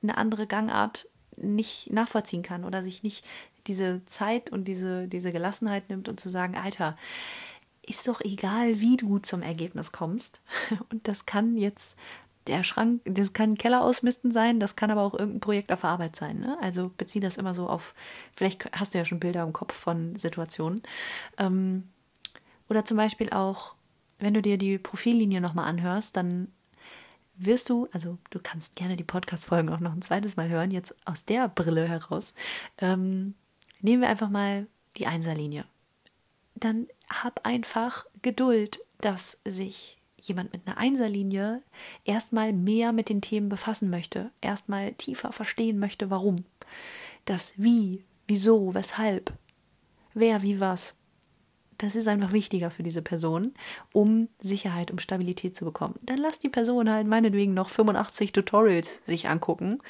eine 0.02 0.18
andere 0.18 0.46
Gangart 0.46 1.08
nicht 1.36 1.92
nachvollziehen 1.92 2.42
kann 2.42 2.64
oder 2.64 2.82
sich 2.82 3.02
nicht 3.02 3.24
diese 3.66 4.04
Zeit 4.06 4.50
und 4.50 4.66
diese, 4.66 5.08
diese 5.08 5.32
Gelassenheit 5.32 5.88
nimmt 5.88 6.08
und 6.08 6.20
zu 6.20 6.28
sagen, 6.28 6.56
Alter, 6.56 6.96
ist 7.82 8.06
doch 8.06 8.20
egal, 8.20 8.80
wie 8.80 8.96
du 8.96 9.18
zum 9.18 9.42
Ergebnis 9.42 9.92
kommst. 9.92 10.40
Und 10.90 11.08
das 11.08 11.26
kann 11.26 11.56
jetzt 11.56 11.96
der 12.46 12.62
Schrank, 12.62 13.02
das 13.04 13.32
kann 13.32 13.56
Keller 13.56 13.82
ausmisten 13.82 14.32
sein, 14.32 14.60
das 14.60 14.76
kann 14.76 14.90
aber 14.90 15.02
auch 15.02 15.14
irgendein 15.14 15.40
Projekt 15.40 15.72
auf 15.72 15.84
Arbeit 15.84 16.16
sein. 16.16 16.40
Ne? 16.40 16.58
Also 16.60 16.90
bezieh 16.96 17.20
das 17.20 17.36
immer 17.36 17.54
so 17.54 17.68
auf, 17.68 17.94
vielleicht 18.34 18.70
hast 18.72 18.94
du 18.94 18.98
ja 18.98 19.04
schon 19.04 19.20
Bilder 19.20 19.42
im 19.42 19.52
Kopf 19.52 19.74
von 19.74 20.16
Situationen. 20.16 20.82
Ähm, 21.38 21.88
oder 22.68 22.84
zum 22.84 22.96
Beispiel 22.96 23.30
auch, 23.30 23.74
wenn 24.18 24.34
du 24.34 24.42
dir 24.42 24.58
die 24.58 24.78
Profillinie 24.78 25.40
nochmal 25.40 25.68
anhörst, 25.68 26.16
dann 26.16 26.48
wirst 27.36 27.70
du, 27.70 27.88
also 27.92 28.18
du 28.30 28.38
kannst 28.42 28.76
gerne 28.76 28.96
die 28.96 29.04
Podcast-Folgen 29.04 29.68
auch 29.70 29.80
noch 29.80 29.92
ein 29.92 30.02
zweites 30.02 30.36
Mal 30.36 30.48
hören, 30.48 30.70
jetzt 30.70 30.94
aus 31.06 31.24
der 31.24 31.48
Brille 31.48 31.88
heraus. 31.88 32.34
Ähm, 32.78 33.34
nehmen 33.80 34.02
wir 34.02 34.08
einfach 34.08 34.30
mal 34.30 34.66
die 34.96 35.06
Einserlinie. 35.06 35.64
Dann 36.54 36.86
hab 37.08 37.44
einfach 37.46 38.06
Geduld, 38.22 38.80
dass 39.00 39.38
sich 39.44 39.98
jemand 40.28 40.52
mit 40.52 40.66
einer 40.66 40.78
Einserlinie 40.78 41.62
erstmal 42.04 42.52
mehr 42.52 42.92
mit 42.92 43.08
den 43.08 43.20
Themen 43.20 43.48
befassen 43.48 43.90
möchte, 43.90 44.30
erstmal 44.40 44.92
tiefer 44.94 45.32
verstehen 45.32 45.78
möchte, 45.78 46.10
warum. 46.10 46.44
Das 47.24 47.54
Wie, 47.56 48.04
Wieso, 48.26 48.74
Weshalb, 48.74 49.32
wer, 50.14 50.42
wie, 50.42 50.60
was 50.60 50.96
das 51.82 51.96
ist 51.96 52.06
einfach 52.06 52.32
wichtiger 52.32 52.70
für 52.70 52.84
diese 52.84 53.02
Person, 53.02 53.54
um 53.92 54.28
Sicherheit, 54.38 54.92
um 54.92 54.98
Stabilität 54.98 55.56
zu 55.56 55.64
bekommen. 55.64 55.98
Dann 56.02 56.18
lass 56.18 56.38
die 56.38 56.48
Person 56.48 56.88
halt 56.88 57.08
meinetwegen 57.08 57.54
noch 57.54 57.70
85 57.70 58.30
Tutorials 58.30 59.00
sich 59.04 59.28
angucken, 59.28 59.80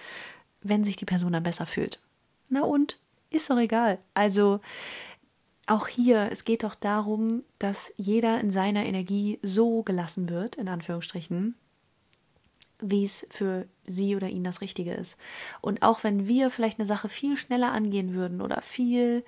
wenn 0.62 0.85
sich 0.85 0.97
die 0.97 1.05
Person 1.05 1.33
dann 1.33 1.43
besser 1.43 1.67
fühlt. 1.67 2.01
Na 2.49 2.62
und? 2.62 2.99
Ist 3.29 3.51
doch 3.51 3.59
egal. 3.59 3.99
Also 4.15 4.61
auch 5.66 5.87
hier, 5.87 6.28
es 6.33 6.45
geht 6.45 6.64
doch 6.64 6.75
darum, 6.75 7.45
dass 7.59 7.92
jeder 7.97 8.40
in 8.40 8.50
seiner 8.50 8.85
Energie 8.85 9.38
so 9.42 9.83
gelassen 9.83 10.28
wird, 10.28 10.57
in 10.57 10.69
Anführungsstrichen, 10.69 11.54
wie 12.81 13.04
es 13.04 13.26
für 13.31 13.66
sie 13.87 14.16
oder 14.16 14.28
ihn 14.28 14.45
das 14.45 14.61
Richtige 14.61 14.92
ist. 14.92 15.16
Und 15.61 15.83
auch 15.83 16.02
wenn 16.02 16.26
wir 16.26 16.50
vielleicht 16.50 16.78
eine 16.78 16.87
Sache 16.87 17.09
viel 17.09 17.37
schneller 17.37 17.73
angehen 17.73 18.12
würden 18.12 18.40
oder 18.40 18.61
viel 18.61 19.25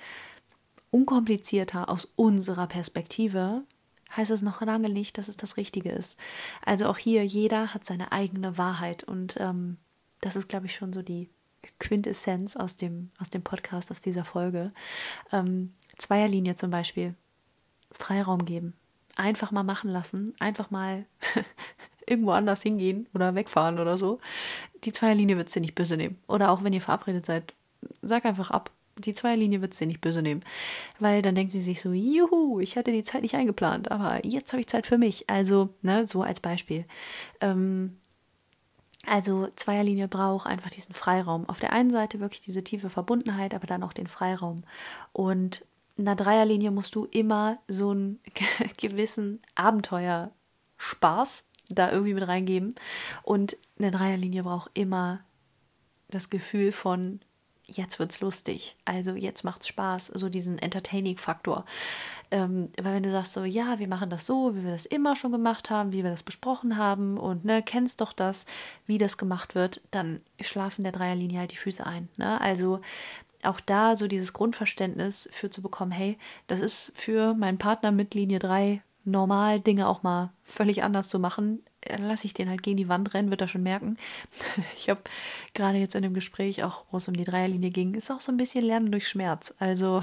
unkomplizierter 0.91 1.88
aus 1.88 2.12
unserer 2.17 2.67
Perspektive, 2.67 3.62
heißt 4.17 4.31
es 4.31 4.43
noch 4.43 4.61
lange 4.61 4.88
nicht, 4.88 5.19
dass 5.19 5.29
es 5.29 5.37
das 5.37 5.57
Richtige 5.57 5.91
ist. 5.91 6.19
Also 6.64 6.87
auch 6.87 6.99
hier, 6.99 7.25
jeder 7.25 7.75
hat 7.75 7.85
seine 7.85 8.12
eigene 8.12 8.59
Wahrheit 8.59 9.05
und 9.05 9.37
ähm, 9.38 9.79
das 10.21 10.37
ist, 10.37 10.49
glaube 10.49 10.67
ich, 10.67 10.75
schon 10.75 10.93
so 10.93 11.03
die 11.03 11.31
Quintessenz 11.79 12.57
aus 12.57 12.76
dem, 12.76 13.11
aus 13.19 13.31
dem 13.31 13.43
Podcast, 13.43 13.91
aus 13.91 14.00
dieser 14.00 14.25
Folge. 14.25 14.73
Ähm, 15.33 15.75
Zweierlinie 15.99 16.55
zum 16.55 16.71
Beispiel. 16.71 17.15
Freiraum 17.93 18.45
geben. 18.45 18.75
Einfach 19.17 19.53
mal 19.53 19.63
machen 19.63 19.91
lassen. 19.91 20.35
Einfach 20.41 20.71
mal 20.71 21.07
irgendwo 22.07 22.33
anders 22.33 22.63
hingehen 22.63 23.07
oder 23.15 23.35
wegfahren 23.35 23.79
oder 23.79 23.99
so. 23.99 24.19
Die 24.85 24.93
Zweierlinie 24.93 25.37
wird 25.37 25.51
sie 25.51 25.61
nicht 25.61 25.75
böse 25.75 25.97
nehmen. 25.97 26.19
Oder 26.27 26.51
auch 26.51 26.65
wenn 26.65 26.73
ihr 26.73 26.81
verabredet 26.81 27.27
seid, 27.27 27.55
sag 28.03 28.25
einfach 28.25 28.51
ab 28.51 28.71
die 28.99 29.15
Zweierlinie 29.15 29.61
wird 29.61 29.75
sie 29.75 29.87
nicht 29.87 30.01
böse 30.01 30.23
nehmen. 30.23 30.45
Weil 30.99 31.23
dann 31.23 31.35
denkt 31.35 31.53
sie 31.53 31.61
sich 31.61 31.81
so, 31.81 31.93
juhu, 31.93 32.61
ich 32.61 32.77
hatte 32.77 32.93
die 32.93 33.03
Zeit 33.03 33.23
nicht 33.23 33.35
eingeplant, 33.35 33.91
aber 33.91 34.25
jetzt 34.25 34.53
habe 34.53 34.61
ich 34.61 34.67
Zeit 34.67 34.87
für 34.87 34.99
mich. 34.99 35.29
Also, 35.29 35.71
ne, 35.83 36.07
so 36.07 36.23
als 36.23 36.41
Beispiel. 36.41 36.85
Ähm, 37.41 37.99
also 39.07 39.49
Zweierlinie 39.57 40.09
braucht 40.09 40.47
einfach 40.47 40.71
diesen 40.71 40.95
Freiraum. 40.95 41.49
Auf 41.49 41.61
der 41.61 41.73
einen 41.73 41.91
Seite 41.91 42.21
wirklich 42.21 42.41
diese 42.41 42.65
tiefe 42.65 42.89
Verbundenheit, 42.89 43.55
aber 43.55 43.67
dann 43.67 43.83
auch 43.83 43.93
den 43.93 44.07
Freiraum. 44.07 44.65
Und 45.13 45.67
einer 45.99 46.17
Dreierlinie 46.17 46.71
musst 46.71 46.95
du 46.95 47.05
immer 47.05 47.59
so 47.69 47.91
einen 47.91 48.21
gewissen 48.79 49.43
Abenteuerspaß 49.55 51.45
da 51.69 51.91
irgendwie 51.91 52.15
mit 52.15 52.27
reingeben. 52.27 52.75
Und 53.23 53.57
eine 53.79 53.91
Dreierlinie 53.91 54.43
braucht 54.43 54.71
immer 54.75 55.21
das 56.09 56.31
Gefühl 56.31 56.73
von 56.73 57.21
jetzt 57.67 57.99
wird's 57.99 58.21
lustig, 58.21 58.77
also 58.85 59.13
jetzt 59.13 59.43
macht's 59.43 59.69
Spaß, 59.69 60.09
so 60.09 60.29
diesen 60.29 60.59
Entertaining-Faktor. 60.59 61.65
Ähm, 62.31 62.71
weil 62.81 62.97
wenn 62.97 63.03
du 63.03 63.11
sagst 63.11 63.33
so, 63.33 63.45
ja, 63.45 63.79
wir 63.79 63.89
machen 63.89 64.11
das 64.11 64.27
so, 64.27 64.55
wie 64.55 64.65
wir 64.65 64.73
das 64.73 64.87
immer 64.87 65.17
schon 65.17 65.33
gemacht 65.33 65.71
haben, 65.71 65.93
wie 65.93 66.03
wir 66.03 66.11
das 66.11 66.23
besprochen 66.23 66.77
haben 66.77 67.17
und 67.17 67.45
ne, 67.45 67.63
kennst 67.63 68.01
doch 68.01 68.13
das, 68.13 68.47
wie 68.87 68.99
das 68.99 69.17
gemacht 69.17 69.55
wird, 69.55 69.81
dann 69.91 70.21
schlafen 70.41 70.83
der 70.83 70.93
Dreierlinie 70.93 71.41
halt 71.41 71.53
die 71.53 71.57
Füße 71.57 71.85
ein. 71.85 72.09
Ne? 72.17 72.41
Also 72.41 72.81
auch 73.47 73.61
da 73.61 73.97
so 73.97 74.09
dieses 74.09 74.33
Grundverständnis 74.33 75.29
für 75.33 75.51
zu 75.51 75.63
bekommen, 75.63 75.93
hey, 75.93 76.19
das 76.47 76.61
ist 76.61 76.93
für 76.95 77.35
meinen 77.35 77.59
Partner 77.59 77.93
mit 77.93 78.15
Linie 78.15 78.39
3 78.39 78.83
normal, 79.05 79.61
Dinge 79.61 79.89
auch 79.89 80.03
mal 80.03 80.33
völlig 80.43 80.83
anders 80.83 81.09
zu 81.09 81.19
machen 81.19 81.63
lasse 81.99 82.27
ich 82.27 82.35
den 82.35 82.49
halt 82.49 82.63
gegen 82.63 82.77
die 82.77 82.89
Wand 82.89 83.15
rennen, 83.15 83.31
wird 83.31 83.41
er 83.41 83.49
schon 83.49 83.63
merken. 83.63 83.97
Ich 84.77 84.91
habe 84.91 85.01
gerade 85.55 85.79
jetzt 85.79 85.95
in 85.95 86.03
dem 86.03 86.15
Gespräch, 86.15 86.63
auch 86.63 86.85
wo 86.91 86.99
es 86.99 87.09
um 87.09 87.15
die 87.15 87.25
Dreierlinie 87.25 87.71
ging, 87.71 87.95
ist 87.95 88.11
auch 88.11 88.21
so 88.21 88.33
ein 88.33 88.37
bisschen 88.37 88.65
Lernen 88.65 88.91
durch 88.91 89.09
Schmerz. 89.09 89.55
Also 89.59 90.03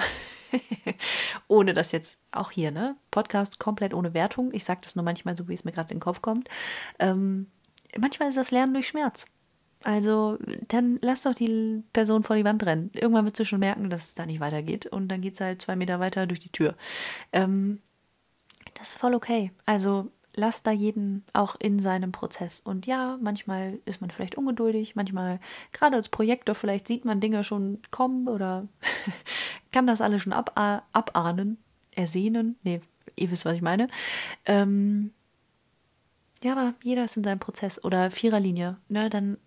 ohne 1.47 1.73
das 1.73 1.91
jetzt 1.91 2.17
auch 2.31 2.51
hier, 2.51 2.71
ne? 2.71 2.95
Podcast 3.11 3.59
komplett 3.59 3.93
ohne 3.93 4.13
Wertung. 4.13 4.53
Ich 4.53 4.63
sage 4.63 4.81
das 4.83 4.95
nur 4.95 5.05
manchmal 5.05 5.37
so, 5.37 5.47
wie 5.47 5.53
es 5.53 5.63
mir 5.63 5.71
gerade 5.71 5.91
in 5.91 5.97
den 5.97 6.01
Kopf 6.01 6.21
kommt. 6.21 6.49
Ähm, 6.99 7.47
manchmal 7.97 8.29
ist 8.29 8.37
das 8.37 8.51
Lernen 8.51 8.73
durch 8.73 8.87
Schmerz. 8.87 9.27
Also 9.83 10.37
dann 10.67 10.99
lass 11.01 11.23
doch 11.23 11.33
die 11.33 11.83
Person 11.93 12.23
vor 12.23 12.35
die 12.35 12.45
Wand 12.45 12.65
rennen. 12.65 12.91
Irgendwann 12.93 13.25
wird 13.25 13.37
sie 13.37 13.45
schon 13.45 13.59
merken, 13.59 13.89
dass 13.89 14.09
es 14.09 14.13
da 14.13 14.25
nicht 14.25 14.39
weitergeht. 14.39 14.85
Und 14.85 15.07
dann 15.07 15.21
geht 15.21 15.33
es 15.33 15.41
halt 15.41 15.61
zwei 15.61 15.75
Meter 15.75 15.99
weiter 15.99 16.27
durch 16.27 16.39
die 16.39 16.51
Tür. 16.51 16.75
Ähm, 17.33 17.79
das 18.75 18.89
ist 18.89 18.97
voll 18.97 19.15
okay. 19.15 19.51
Also 19.65 20.11
lass 20.35 20.63
da 20.63 20.71
jeden 20.71 21.23
auch 21.33 21.55
in 21.59 21.79
seinem 21.79 22.11
Prozess. 22.11 22.59
Und 22.59 22.85
ja, 22.85 23.17
manchmal 23.21 23.79
ist 23.85 24.01
man 24.01 24.11
vielleicht 24.11 24.35
ungeduldig, 24.35 24.95
manchmal, 24.95 25.39
gerade 25.71 25.95
als 25.95 26.09
Projektor, 26.09 26.55
vielleicht 26.55 26.87
sieht 26.87 27.05
man 27.05 27.19
Dinge 27.19 27.43
schon 27.43 27.79
kommen 27.91 28.27
oder 28.27 28.67
kann 29.71 29.87
das 29.87 30.01
alles 30.01 30.21
schon 30.21 30.33
ab, 30.33 30.51
abahnen, 30.93 31.57
ersehnen. 31.91 32.57
Nee, 32.63 32.81
ihr 33.15 33.31
wisst, 33.31 33.45
was 33.45 33.55
ich 33.55 33.61
meine. 33.61 33.87
Ähm, 34.45 35.11
ja, 36.43 36.53
aber 36.53 36.73
jeder 36.83 37.05
ist 37.05 37.17
in 37.17 37.23
seinem 37.23 37.39
Prozess 37.39 37.83
oder 37.83 38.09
Viererlinie, 38.09 38.77
ne, 38.89 39.09
dann 39.09 39.37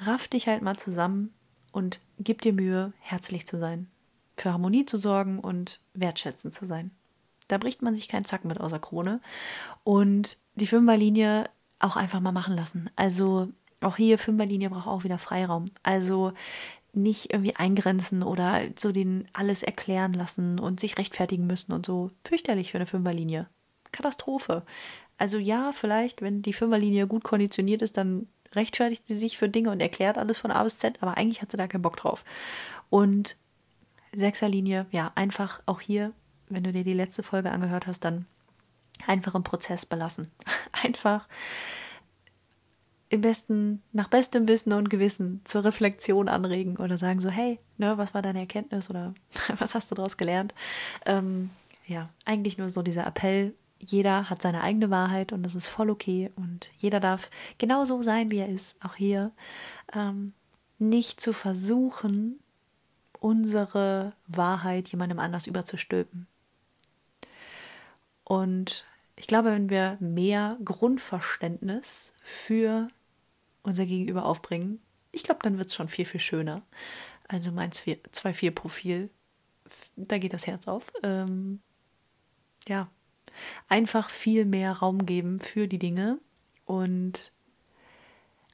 raff 0.00 0.28
dich 0.28 0.48
halt 0.48 0.62
mal 0.62 0.76
zusammen 0.76 1.32
und 1.72 2.00
gib 2.18 2.42
dir 2.42 2.52
Mühe, 2.52 2.92
herzlich 3.00 3.46
zu 3.46 3.58
sein, 3.58 3.88
für 4.36 4.52
Harmonie 4.52 4.86
zu 4.86 4.96
sorgen 4.96 5.38
und 5.38 5.80
wertschätzend 5.94 6.54
zu 6.54 6.66
sein. 6.66 6.90
Da 7.48 7.58
bricht 7.58 7.82
man 7.82 7.94
sich 7.94 8.08
keinen 8.08 8.24
Zack 8.24 8.44
mit 8.44 8.60
außer 8.60 8.78
Krone. 8.78 9.20
Und 9.82 10.36
die 10.54 10.66
Fünferlinie 10.66 11.48
auch 11.78 11.96
einfach 11.96 12.20
mal 12.20 12.32
machen 12.32 12.54
lassen. 12.54 12.90
Also 12.94 13.48
auch 13.80 13.96
hier 13.96 14.18
Fünferlinie 14.18 14.70
braucht 14.70 14.86
auch 14.86 15.04
wieder 15.04 15.18
Freiraum. 15.18 15.70
Also 15.82 16.32
nicht 16.92 17.32
irgendwie 17.32 17.56
eingrenzen 17.56 18.22
oder 18.22 18.62
so 18.76 18.92
den 18.92 19.28
alles 19.32 19.62
erklären 19.62 20.12
lassen 20.12 20.58
und 20.58 20.80
sich 20.80 20.98
rechtfertigen 20.98 21.46
müssen 21.46 21.72
und 21.72 21.86
so. 21.86 22.10
Fürchterlich 22.24 22.72
für 22.72 22.78
eine 22.78 22.86
Fünferlinie. 22.86 23.48
Katastrophe. 23.92 24.64
Also 25.16 25.38
ja, 25.38 25.72
vielleicht, 25.72 26.22
wenn 26.22 26.42
die 26.42 26.52
Fünferlinie 26.52 27.06
gut 27.06 27.24
konditioniert 27.24 27.82
ist, 27.82 27.96
dann 27.96 28.28
rechtfertigt 28.54 29.06
sie 29.06 29.16
sich 29.16 29.38
für 29.38 29.48
Dinge 29.48 29.70
und 29.70 29.80
erklärt 29.80 30.18
alles 30.18 30.38
von 30.38 30.50
A 30.50 30.62
bis 30.62 30.78
Z, 30.78 31.02
aber 31.02 31.16
eigentlich 31.16 31.42
hat 31.42 31.50
sie 31.50 31.56
da 31.56 31.66
keinen 31.66 31.82
Bock 31.82 31.96
drauf. 31.96 32.24
Und 32.90 33.36
Sechserlinie, 34.14 34.86
ja, 34.90 35.12
einfach 35.14 35.60
auch 35.66 35.80
hier 35.80 36.12
wenn 36.50 36.64
du 36.64 36.72
dir 36.72 36.84
die 36.84 36.94
letzte 36.94 37.22
Folge 37.22 37.50
angehört 37.50 37.86
hast, 37.86 38.00
dann 38.00 38.26
einfach 39.06 39.34
im 39.34 39.44
Prozess 39.44 39.86
belassen. 39.86 40.30
Einfach 40.82 41.28
im 43.10 43.22
besten, 43.22 43.82
nach 43.92 44.08
bestem 44.08 44.48
Wissen 44.48 44.72
und 44.74 44.90
Gewissen 44.90 45.40
zur 45.44 45.64
Reflexion 45.64 46.28
anregen 46.28 46.76
oder 46.76 46.98
sagen 46.98 47.20
so, 47.20 47.30
hey, 47.30 47.58
ne, 47.78 47.96
was 47.96 48.12
war 48.12 48.20
deine 48.20 48.40
Erkenntnis 48.40 48.90
oder 48.90 49.14
was 49.58 49.74
hast 49.74 49.90
du 49.90 49.94
daraus 49.94 50.16
gelernt? 50.16 50.52
Ähm, 51.06 51.50
ja, 51.86 52.10
eigentlich 52.26 52.58
nur 52.58 52.68
so 52.68 52.82
dieser 52.82 53.06
Appell, 53.06 53.54
jeder 53.78 54.28
hat 54.28 54.42
seine 54.42 54.62
eigene 54.62 54.90
Wahrheit 54.90 55.32
und 55.32 55.42
das 55.42 55.54
ist 55.54 55.68
voll 55.68 55.90
okay 55.90 56.30
und 56.36 56.70
jeder 56.78 57.00
darf 57.00 57.30
genauso 57.58 58.02
sein, 58.02 58.30
wie 58.30 58.38
er 58.38 58.48
ist, 58.48 58.76
auch 58.82 58.94
hier. 58.94 59.32
Ähm, 59.92 60.32
nicht 60.78 61.20
zu 61.20 61.32
versuchen, 61.32 62.40
unsere 63.20 64.14
Wahrheit 64.26 64.90
jemandem 64.90 65.18
anders 65.18 65.46
überzustülpen. 65.46 66.26
Und 68.24 68.86
ich 69.16 69.26
glaube, 69.26 69.50
wenn 69.50 69.70
wir 69.70 69.96
mehr 70.00 70.58
Grundverständnis 70.64 72.12
für 72.22 72.88
unser 73.62 73.86
Gegenüber 73.86 74.24
aufbringen, 74.24 74.80
ich 75.10 75.24
glaube, 75.24 75.40
dann 75.42 75.58
wird 75.58 75.68
es 75.68 75.74
schon 75.74 75.88
viel, 75.88 76.04
viel 76.04 76.20
schöner. 76.20 76.62
Also 77.26 77.50
mein 77.50 77.72
2-4-Profil, 77.72 79.10
da 79.96 80.18
geht 80.18 80.32
das 80.32 80.46
Herz 80.46 80.68
auf. 80.68 80.92
Ähm, 81.02 81.60
ja, 82.68 82.88
einfach 83.68 84.10
viel 84.10 84.44
mehr 84.44 84.72
Raum 84.72 85.06
geben 85.06 85.38
für 85.38 85.68
die 85.68 85.78
Dinge 85.78 86.18
und 86.64 87.32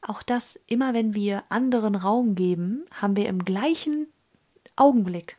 auch 0.06 0.22
das, 0.22 0.60
immer 0.66 0.92
wenn 0.92 1.14
wir 1.14 1.44
anderen 1.48 1.94
Raum 1.94 2.34
geben, 2.34 2.84
haben 2.92 3.16
wir 3.16 3.28
im 3.28 3.44
gleichen 3.44 4.06
Augenblick 4.76 5.38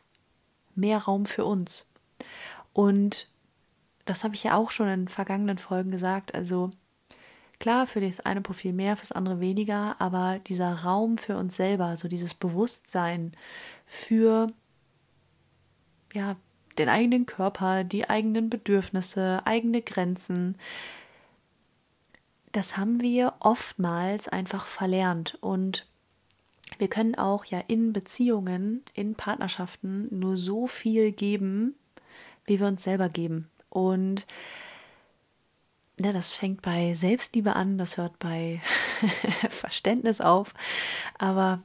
mehr 0.74 0.98
Raum 0.98 1.24
für 1.24 1.44
uns. 1.44 1.86
Und 2.72 3.28
das 4.04 4.24
habe 4.24 4.34
ich 4.34 4.44
ja 4.44 4.56
auch 4.56 4.70
schon 4.70 4.88
in 4.88 5.08
vergangenen 5.08 5.58
Folgen 5.58 5.90
gesagt. 5.92 6.34
Also 6.34 6.70
klar, 7.60 7.86
für 7.86 8.00
das 8.00 8.20
eine 8.20 8.40
Profil 8.40 8.72
mehr, 8.72 8.96
fürs 8.96 9.12
andere 9.12 9.40
weniger, 9.40 10.00
aber 10.00 10.40
dieser 10.40 10.82
Raum 10.82 11.16
für 11.16 11.36
uns 11.36 11.56
selber, 11.56 11.96
so 11.96 12.08
dieses 12.08 12.34
Bewusstsein 12.34 13.32
für 13.86 14.48
ja, 16.12 16.34
den 16.78 16.88
eigenen 16.88 17.26
Körper, 17.26 17.84
die 17.84 18.08
eigenen 18.08 18.50
Bedürfnisse, 18.50 19.42
eigene 19.44 19.82
Grenzen, 19.82 20.56
das 22.52 22.76
haben 22.76 23.00
wir 23.00 23.34
oftmals 23.40 24.28
einfach 24.28 24.66
verlernt 24.66 25.36
und 25.42 25.86
wir 26.78 26.88
können 26.88 27.14
auch 27.14 27.44
ja 27.44 27.60
in 27.68 27.92
Beziehungen, 27.92 28.82
in 28.94 29.14
Partnerschaften 29.14 30.08
nur 30.18 30.38
so 30.38 30.66
viel 30.66 31.12
geben, 31.12 31.74
wie 32.44 32.58
wir 32.58 32.66
uns 32.66 32.82
selber 32.82 33.08
geben. 33.08 33.50
Und 33.68 34.26
ja, 35.98 36.12
das 36.12 36.34
fängt 36.34 36.62
bei 36.62 36.94
Selbstliebe 36.94 37.54
an, 37.54 37.78
das 37.78 37.96
hört 37.96 38.18
bei 38.18 38.60
Verständnis 39.50 40.20
auf. 40.20 40.54
Aber 41.18 41.62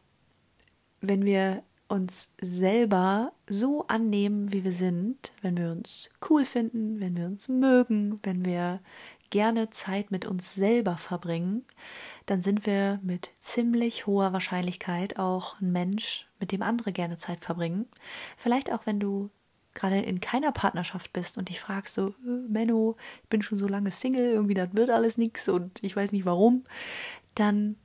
wenn 1.02 1.26
wir 1.26 1.64
uns 1.92 2.30
selber 2.42 3.34
so 3.48 3.86
annehmen, 3.88 4.54
wie 4.54 4.64
wir 4.64 4.72
sind, 4.72 5.34
wenn 5.42 5.58
wir 5.58 5.72
uns 5.72 6.10
cool 6.30 6.46
finden, 6.46 7.00
wenn 7.00 7.18
wir 7.18 7.26
uns 7.26 7.50
mögen, 7.50 8.20
wenn 8.24 8.46
wir 8.46 8.80
gerne 9.30 9.70
Zeit 9.70 10.12
mit 10.12 10.26
uns 10.26 10.56
selber 10.56 10.98
verbringen, 10.98 11.66
dann 12.26 12.42
sind 12.42 12.66
wir 12.66 13.00
mit 13.04 13.32
ziemlich 13.40 14.06
hoher 14.06 14.34
Wahrscheinlichkeit 14.34 15.20
auch 15.20 15.60
ein 15.60 15.72
Mensch, 15.72 16.28
mit 16.40 16.52
dem 16.52 16.62
andere 16.62 16.92
gerne 16.92 17.18
Zeit 17.18 17.44
verbringen. 17.44 17.88
Vielleicht 18.38 18.72
auch, 18.72 18.86
wenn 18.86 19.00
du 19.00 19.30
gerade 19.74 20.00
in 20.00 20.20
keiner 20.20 20.52
Partnerschaft 20.52 21.14
bist 21.14 21.38
und 21.38 21.50
dich 21.50 21.60
fragst 21.60 21.94
so, 21.96 22.10
äh, 22.10 22.48
Menno, 22.50 22.98
ich 23.24 23.30
bin 23.30 23.42
schon 23.42 23.58
so 23.58 23.68
lange 23.68 23.92
Single, 23.92 24.32
irgendwie 24.32 24.54
das 24.54 24.70
wird 24.74 24.90
alles 24.90 25.18
nichts 25.18 25.48
und 25.50 25.82
ich 25.82 25.96
weiß 25.96 26.12
nicht 26.12 26.26
warum, 26.26 26.66
dann 27.36 27.78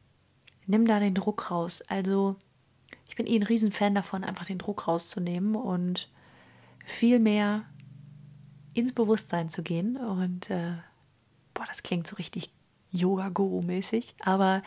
nimm 0.67 0.87
da 0.87 0.99
den 0.99 1.15
Druck 1.15 1.51
raus. 1.51 1.83
Also 1.87 2.37
ich 3.09 3.17
bin 3.17 3.27
eh 3.27 3.37
ein 3.37 3.43
Riesenfan 3.43 3.95
davon, 3.95 4.25
einfach 4.25 4.47
den 4.47 4.59
Druck 4.59 4.89
rauszunehmen 4.89 5.55
und 5.55 6.09
viel 6.85 7.19
mehr 7.19 7.65
ins 8.75 8.93
Bewusstsein 8.93 9.51
zu 9.51 9.63
gehen. 9.63 9.97
Und 9.97 10.51
äh, 10.51 10.75
boah, 11.55 11.65
das 11.67 11.83
klingt 11.83 12.07
so 12.07 12.17
richtig 12.17 12.51
Yoga-Guru-mäßig. 12.91 14.15
Aber 14.21 14.63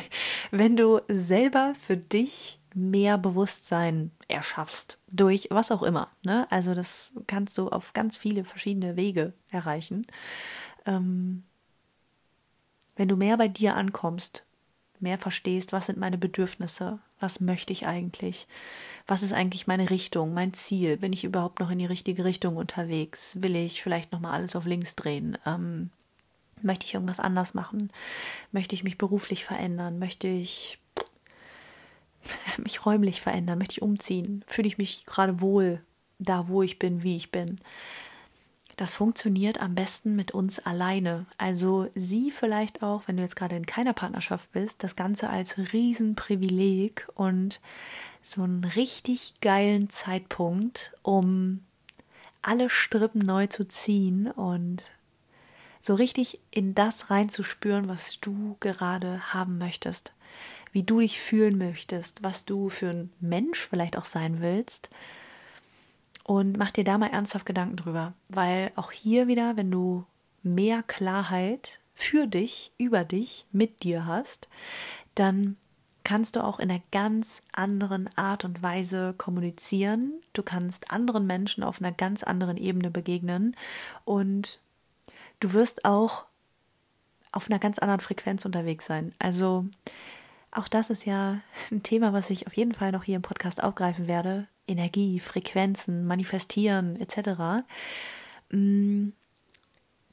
wenn 0.50 0.76
du 0.76 1.00
selber 1.08 1.74
für 1.80 1.96
dich 1.96 2.60
mehr 2.74 3.18
Bewusstsein 3.18 4.10
erschaffst, 4.28 4.98
durch 5.10 5.48
was 5.50 5.70
auch 5.70 5.82
immer. 5.82 6.08
Ne? 6.22 6.46
Also 6.50 6.74
das 6.74 7.12
kannst 7.26 7.56
du 7.58 7.68
auf 7.68 7.92
ganz 7.92 8.16
viele 8.16 8.44
verschiedene 8.44 8.96
Wege 8.96 9.34
erreichen. 9.50 10.06
Ähm, 10.86 11.44
wenn 12.96 13.08
du 13.08 13.16
mehr 13.16 13.36
bei 13.36 13.48
dir 13.48 13.76
ankommst, 13.76 14.44
mehr 15.00 15.18
verstehst, 15.18 15.72
was 15.72 15.86
sind 15.86 15.98
meine 15.98 16.18
Bedürfnisse, 16.18 17.00
was 17.22 17.40
möchte 17.40 17.72
ich 17.72 17.86
eigentlich, 17.86 18.46
was 19.06 19.22
ist 19.22 19.32
eigentlich 19.32 19.66
meine 19.66 19.90
Richtung, 19.90 20.34
mein 20.34 20.52
Ziel, 20.52 20.96
bin 20.96 21.12
ich 21.12 21.24
überhaupt 21.24 21.60
noch 21.60 21.70
in 21.70 21.78
die 21.78 21.86
richtige 21.86 22.24
Richtung 22.24 22.56
unterwegs, 22.56 23.40
will 23.40 23.56
ich 23.56 23.82
vielleicht 23.82 24.12
nochmal 24.12 24.32
alles 24.32 24.56
auf 24.56 24.66
links 24.66 24.96
drehen, 24.96 25.38
ähm, 25.46 25.90
möchte 26.60 26.86
ich 26.86 26.94
irgendwas 26.94 27.20
anders 27.20 27.54
machen, 27.54 27.90
möchte 28.50 28.74
ich 28.74 28.84
mich 28.84 28.98
beruflich 28.98 29.44
verändern, 29.44 29.98
möchte 29.98 30.28
ich 30.28 30.78
mich 32.58 32.84
räumlich 32.84 33.20
verändern? 33.20 33.58
Möchte 33.58 33.74
ich 33.74 33.82
umziehen? 33.82 34.44
Fühle 34.46 34.68
ich 34.68 34.78
mich 34.78 35.06
gerade 35.06 35.40
wohl 35.40 35.82
da, 36.18 36.48
wo 36.48 36.62
ich 36.62 36.78
bin, 36.78 37.02
wie 37.02 37.16
ich 37.16 37.30
bin? 37.30 37.60
Das 38.76 38.92
funktioniert 38.92 39.60
am 39.60 39.74
besten 39.74 40.16
mit 40.16 40.32
uns 40.32 40.58
alleine. 40.58 41.26
Also 41.38 41.88
sieh 41.94 42.30
vielleicht 42.30 42.82
auch, 42.82 43.02
wenn 43.06 43.16
du 43.16 43.22
jetzt 43.22 43.36
gerade 43.36 43.56
in 43.56 43.66
keiner 43.66 43.92
Partnerschaft 43.92 44.50
bist, 44.52 44.82
das 44.82 44.96
Ganze 44.96 45.28
als 45.30 45.58
Riesenprivileg 45.72 47.08
und 47.14 47.60
so 48.22 48.42
einen 48.42 48.64
richtig 48.64 49.40
geilen 49.40 49.90
Zeitpunkt, 49.90 50.92
um 51.02 51.60
alle 52.40 52.70
Strippen 52.70 53.20
neu 53.20 53.46
zu 53.46 53.66
ziehen 53.66 54.30
und 54.30 54.90
so 55.80 55.94
richtig 55.94 56.40
in 56.50 56.74
das 56.74 57.10
reinzuspüren, 57.10 57.88
was 57.88 58.20
du 58.20 58.56
gerade 58.60 59.32
haben 59.34 59.58
möchtest 59.58 60.12
wie 60.72 60.82
du 60.82 61.00
dich 61.00 61.20
fühlen 61.20 61.58
möchtest, 61.58 62.24
was 62.24 62.44
du 62.44 62.70
für 62.70 62.90
ein 62.90 63.12
Mensch 63.20 63.60
vielleicht 63.60 63.96
auch 63.96 64.06
sein 64.06 64.40
willst. 64.40 64.88
Und 66.24 66.56
mach 66.56 66.70
dir 66.70 66.84
da 66.84 66.98
mal 66.98 67.08
ernsthaft 67.08 67.46
Gedanken 67.46 67.76
drüber, 67.76 68.14
weil 68.28 68.70
auch 68.76 68.92
hier 68.92 69.26
wieder, 69.26 69.56
wenn 69.56 69.70
du 69.70 70.04
mehr 70.42 70.82
Klarheit 70.82 71.78
für 71.94 72.26
dich, 72.26 72.72
über 72.78 73.04
dich, 73.04 73.46
mit 73.52 73.82
dir 73.82 74.06
hast, 74.06 74.48
dann 75.14 75.56
kannst 76.04 76.36
du 76.36 76.44
auch 76.44 76.58
in 76.58 76.70
einer 76.70 76.82
ganz 76.90 77.42
anderen 77.52 78.08
Art 78.16 78.44
und 78.44 78.62
Weise 78.62 79.14
kommunizieren. 79.16 80.14
Du 80.32 80.42
kannst 80.42 80.90
anderen 80.90 81.26
Menschen 81.26 81.62
auf 81.62 81.80
einer 81.80 81.92
ganz 81.92 82.22
anderen 82.22 82.56
Ebene 82.56 82.90
begegnen 82.90 83.56
und 84.04 84.60
du 85.40 85.52
wirst 85.52 85.84
auch 85.84 86.24
auf 87.30 87.48
einer 87.48 87.58
ganz 87.58 87.78
anderen 87.78 88.00
Frequenz 88.00 88.44
unterwegs 88.44 88.86
sein. 88.86 89.14
Also 89.18 89.66
auch 90.50 90.68
das 90.68 90.90
ist 90.90 91.06
ja 91.06 91.40
ein 91.70 91.82
Thema, 91.82 92.12
was 92.12 92.30
ich 92.30 92.46
auf 92.46 92.54
jeden 92.54 92.74
Fall 92.74 92.92
noch 92.92 93.04
hier 93.04 93.16
im 93.16 93.22
Podcast 93.22 93.62
aufgreifen 93.62 94.06
werde. 94.06 94.48
Energie, 94.72 95.20
Frequenzen, 95.20 96.06
Manifestieren 96.06 96.96
etc. 97.00 97.64
Mm, 98.50 99.10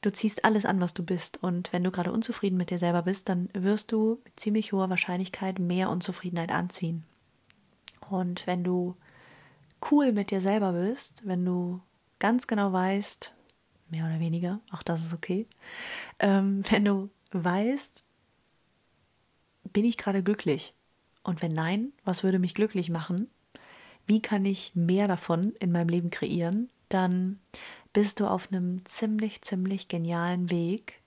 du 0.00 0.12
ziehst 0.12 0.44
alles 0.44 0.64
an, 0.64 0.80
was 0.80 0.94
du 0.94 1.04
bist. 1.04 1.42
Und 1.42 1.72
wenn 1.72 1.84
du 1.84 1.90
gerade 1.90 2.12
unzufrieden 2.12 2.56
mit 2.56 2.70
dir 2.70 2.78
selber 2.78 3.02
bist, 3.02 3.28
dann 3.28 3.48
wirst 3.52 3.92
du 3.92 4.20
mit 4.24 4.38
ziemlich 4.38 4.72
hoher 4.72 4.90
Wahrscheinlichkeit 4.90 5.58
mehr 5.58 5.90
Unzufriedenheit 5.90 6.50
anziehen. 6.50 7.04
Und 8.08 8.46
wenn 8.46 8.64
du 8.64 8.96
cool 9.90 10.12
mit 10.12 10.30
dir 10.30 10.40
selber 10.40 10.72
bist, 10.72 11.26
wenn 11.26 11.44
du 11.44 11.80
ganz 12.18 12.46
genau 12.46 12.72
weißt, 12.72 13.32
mehr 13.90 14.04
oder 14.04 14.20
weniger, 14.20 14.60
auch 14.70 14.82
das 14.82 15.04
ist 15.04 15.14
okay, 15.14 15.46
ähm, 16.18 16.62
wenn 16.70 16.84
du 16.84 17.10
weißt, 17.32 18.04
bin 19.72 19.84
ich 19.84 19.96
gerade 19.96 20.22
glücklich? 20.22 20.74
Und 21.22 21.42
wenn 21.42 21.52
nein, 21.52 21.92
was 22.04 22.24
würde 22.24 22.38
mich 22.38 22.54
glücklich 22.54 22.88
machen? 22.88 23.28
Wie 24.10 24.20
kann 24.20 24.44
ich 24.44 24.74
mehr 24.74 25.06
davon 25.06 25.52
in 25.60 25.70
meinem 25.70 25.88
Leben 25.88 26.10
kreieren? 26.10 26.68
Dann 26.88 27.38
bist 27.92 28.18
du 28.18 28.26
auf 28.26 28.50
einem 28.50 28.84
ziemlich, 28.84 29.42
ziemlich 29.42 29.86
genialen 29.86 30.50
Weg, 30.50 31.00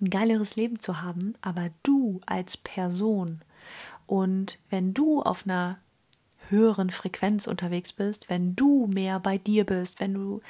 ein 0.00 0.10
geileres 0.10 0.56
Leben 0.56 0.80
zu 0.80 1.02
haben, 1.02 1.34
aber 1.42 1.70
du 1.84 2.20
als 2.26 2.56
Person. 2.56 3.40
Und 4.08 4.58
wenn 4.68 4.94
du 4.94 5.22
auf 5.22 5.44
einer 5.44 5.78
höheren 6.48 6.90
Frequenz 6.90 7.46
unterwegs 7.46 7.92
bist, 7.92 8.28
wenn 8.28 8.56
du 8.56 8.88
mehr 8.88 9.20
bei 9.20 9.38
dir 9.38 9.64
bist, 9.64 10.00
wenn 10.00 10.12
du 10.12 10.40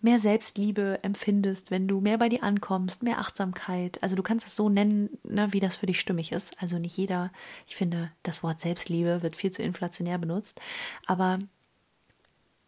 mehr 0.00 0.18
Selbstliebe 0.18 1.00
empfindest, 1.02 1.70
wenn 1.70 1.88
du 1.88 2.00
mehr 2.00 2.18
bei 2.18 2.28
dir 2.28 2.44
ankommst, 2.44 3.02
mehr 3.02 3.18
Achtsamkeit. 3.18 4.00
Also 4.02 4.14
du 4.14 4.22
kannst 4.22 4.46
das 4.46 4.54
so 4.54 4.68
nennen, 4.68 5.10
ne, 5.24 5.52
wie 5.52 5.60
das 5.60 5.76
für 5.76 5.86
dich 5.86 5.98
stimmig 5.98 6.30
ist. 6.32 6.60
Also 6.62 6.78
nicht 6.78 6.96
jeder, 6.96 7.32
ich 7.66 7.74
finde, 7.74 8.12
das 8.22 8.42
Wort 8.42 8.60
Selbstliebe 8.60 9.22
wird 9.22 9.34
viel 9.34 9.50
zu 9.50 9.62
inflationär 9.62 10.18
benutzt, 10.18 10.60
aber 11.06 11.40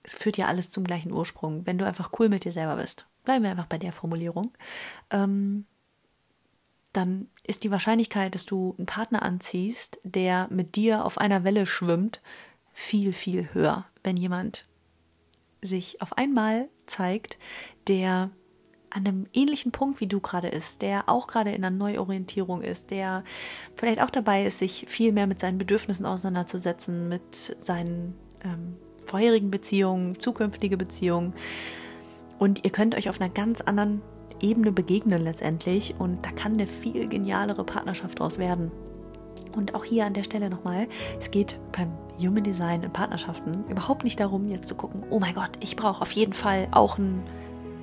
es 0.03 0.15
führt 0.15 0.39
ja 0.39 0.47
alles 0.47 0.71
zum 0.71 0.85
gleichen 0.85 1.13
Ursprung. 1.13 1.67
Wenn 1.67 1.79
du 1.79 1.87
einfach 1.87 2.11
cool 2.19 2.29
mit 2.29 2.45
dir 2.45 2.53
selber 2.53 2.77
bist, 2.77 3.07
bleiben 3.25 3.45
wir 3.45 3.51
einfach 3.51 3.67
bei 3.67 3.79
der 3.79 3.93
Formulierung, 3.93 4.53
ähm, 5.11 5.67
dann 6.93 7.29
ist 7.45 7.63
die 7.63 7.71
Wahrscheinlichkeit, 7.71 8.35
dass 8.35 8.47
du 8.47 8.75
einen 8.77 8.87
Partner 8.87 9.23
anziehst, 9.23 10.01
der 10.03 10.49
mit 10.51 10.75
dir 10.75 11.05
auf 11.05 11.19
einer 11.19 11.45
Welle 11.45 11.67
schwimmt, 11.67 12.21
viel, 12.73 13.13
viel 13.13 13.53
höher. 13.53 13.87
Wenn 14.03 14.17
jemand 14.17 14.65
sich 15.63 16.01
auf 16.03 16.17
einmal 16.17 16.69
zeigt, 16.87 17.39
der 17.89 18.31
an 18.91 19.07
einem 19.07 19.27
ähnlichen 19.33 19.73
Punkt 19.73 20.01
wie 20.01 20.07
du 20.07 20.21
gerade 20.21 20.49
ist, 20.49 20.83
der 20.83 21.09
auch 21.09 21.29
gerade 21.29 21.51
in 21.51 21.65
einer 21.65 21.77
Neuorientierung 21.77 22.63
ist, 22.63 22.91
der 22.91 23.25
vielleicht 23.77 24.03
auch 24.03 24.11
dabei 24.11 24.45
ist, 24.45 24.59
sich 24.59 24.87
viel 24.89 25.13
mehr 25.13 25.27
mit 25.27 25.39
seinen 25.39 25.59
Bedürfnissen 25.59 26.07
auseinanderzusetzen, 26.07 27.09
mit 27.09 27.57
seinen 27.61 28.15
ähm, 28.45 28.77
vorherigen 29.07 29.51
Beziehungen, 29.51 30.19
zukünftige 30.19 30.77
Beziehungen. 30.77 31.35
Und 32.39 32.65
ihr 32.65 32.71
könnt 32.71 32.97
euch 32.97 33.09
auf 33.09 33.21
einer 33.21 33.31
ganz 33.31 33.61
anderen 33.61 34.03
Ebene 34.41 34.73
begegnen 34.73 35.23
letztendlich 35.23 35.95
und 35.99 36.25
da 36.25 36.33
kann 36.33 36.55
eine 36.55 36.67
viel 36.67 37.07
genialere 37.09 37.65
Partnerschaft 37.65 38.19
draus 38.19 38.39
werden. 38.39 38.73
Und 39.53 39.75
auch 39.75 39.85
hier 39.85 40.07
an 40.07 40.15
der 40.15 40.25
Stelle 40.25 40.51
nochmal, 40.51 40.89
es 41.19 41.31
geht 41.31 41.59
beim 41.73 41.91
Human 42.19 42.45
Design 42.45 42.83
in 42.83 42.93
Partnerschaften 42.93 43.65
überhaupt 43.69 44.05
nicht 44.05 44.21
darum, 44.21 44.49
jetzt 44.49 44.69
zu 44.69 44.75
gucken, 44.75 45.03
oh 45.11 45.21
mein 45.21 45.35
Gott, 45.35 45.51
ich 45.61 45.77
brauche 45.77 46.03
auf 46.03 46.13
jeden 46.13 46.33
Fall 46.33 46.69
auch 46.71 46.99
ein 46.99 47.23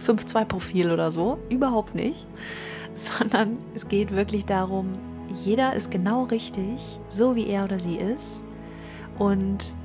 5-2-Profil 0.06 0.92
oder 0.92 1.12
so. 1.12 1.40
Überhaupt 1.50 1.96
nicht. 1.96 2.28
Sondern 2.94 3.58
es 3.76 3.88
geht 3.88 4.12
wirklich 4.12 4.46
darum, 4.46 4.94
jeder 5.34 5.76
ist 5.76 5.92
genau 5.92 6.24
richtig, 6.24 7.00
so 7.10 7.36
wie 7.36 7.48
er 7.48 7.66
oder 7.66 7.80
sie 7.80 7.98
ist. 7.98 8.42
Und 9.20 9.76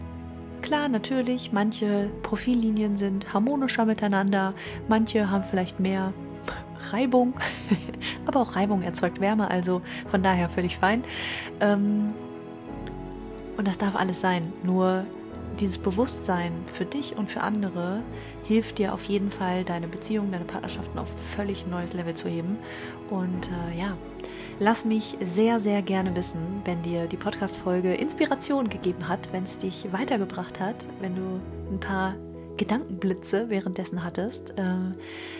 klar, 0.62 0.88
natürlich, 0.88 1.52
manche 1.52 2.11
Profillinien 2.22 2.96
sind 2.96 3.32
harmonischer 3.35 3.85
miteinander, 3.85 4.54
manche 4.88 5.30
haben 5.30 5.42
vielleicht 5.42 5.80
mehr 5.80 6.12
Reibung, 6.92 7.35
aber 8.26 8.40
auch 8.40 8.57
Reibung 8.57 8.83
erzeugt 8.83 9.20
Wärme, 9.20 9.50
also 9.50 9.83
von 10.11 10.22
daher 10.22 10.48
völlig 10.48 10.78
fein. 10.78 11.05
Ähm, 11.61 12.12
und 13.57 13.68
das 13.68 13.78
darf 13.78 13.94
alles 13.96 14.20
sein. 14.20 14.52
Nur 14.62 15.05
dieses 15.61 15.78
Bewusstsein 15.78 16.52
für 16.72 16.85
dich 16.85 17.16
und 17.16 17.31
für 17.31 17.42
andere 17.42 18.02
hilft 18.44 18.78
dir 18.78 18.92
auf 18.94 19.05
jeden 19.05 19.31
Fall, 19.31 19.64
deine 19.64 19.88
Beziehungen, 19.88 20.33
deine 20.33 20.44
Partnerschaften 20.44 20.98
auf 20.98 21.09
völlig 21.37 21.66
neues 21.66 21.92
Level 21.92 22.14
zu 22.14 22.28
heben. 22.28 22.59
Und 23.11 23.48
äh, 23.48 23.78
ja, 23.78 23.96
lass 24.59 24.85
mich 24.85 25.16
sehr, 25.22 25.61
sehr 25.61 25.83
gerne 25.83 26.14
wissen, 26.16 26.40
wenn 26.64 26.83
dir 26.83 27.07
die 27.07 27.16
Podcast-Folge 27.16 27.94
Inspiration 27.94 28.68
gegeben 28.68 29.09
hat, 29.09 29.33
wenn 29.33 29.44
es 29.44 29.59
dich 29.59 29.87
weitergebracht 29.92 30.61
hat, 30.61 30.87
wenn 31.00 31.14
du 31.14 31.40
ein 31.70 31.81
paar 31.81 32.14
Gedankenblitze 32.57 33.49
währenddessen 33.49 34.05
hattest, 34.05 34.51
äh, 34.59 34.95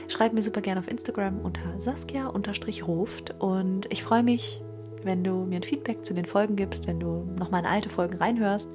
schreib 0.09 0.33
mir 0.33 0.42
super 0.42 0.61
gerne 0.61 0.81
auf 0.81 0.90
Instagram 0.90 1.40
unter 1.40 1.62
Saskia-Ruft 1.79 3.35
und 3.38 3.92
ich 3.92 4.03
freue 4.03 4.22
mich, 4.22 4.62
wenn 5.05 5.25
du 5.25 5.44
mir 5.44 5.57
ein 5.57 5.62
Feedback 5.62 6.05
zu 6.05 6.14
den 6.14 6.27
Folgen 6.27 6.57
gibst, 6.57 6.87
wenn 6.87 7.01
du 7.01 7.29
nochmal 7.38 7.61
in 7.61 7.66
alte 7.66 7.88
Folgen 7.88 8.18
reinhörst. 8.18 8.70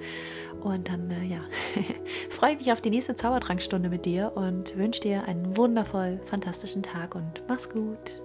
Und 0.61 0.89
dann, 0.89 1.09
äh, 1.11 1.23
ja, 1.23 1.39
freue 2.29 2.53
ich 2.53 2.59
mich 2.59 2.71
auf 2.71 2.81
die 2.81 2.89
nächste 2.89 3.15
Zaubertrankstunde 3.15 3.89
mit 3.89 4.05
dir 4.05 4.31
und 4.35 4.75
wünsche 4.77 5.01
dir 5.01 5.23
einen 5.25 5.55
wundervoll 5.55 6.19
fantastischen 6.25 6.83
Tag 6.83 7.15
und 7.15 7.43
mach's 7.47 7.69
gut. 7.69 8.21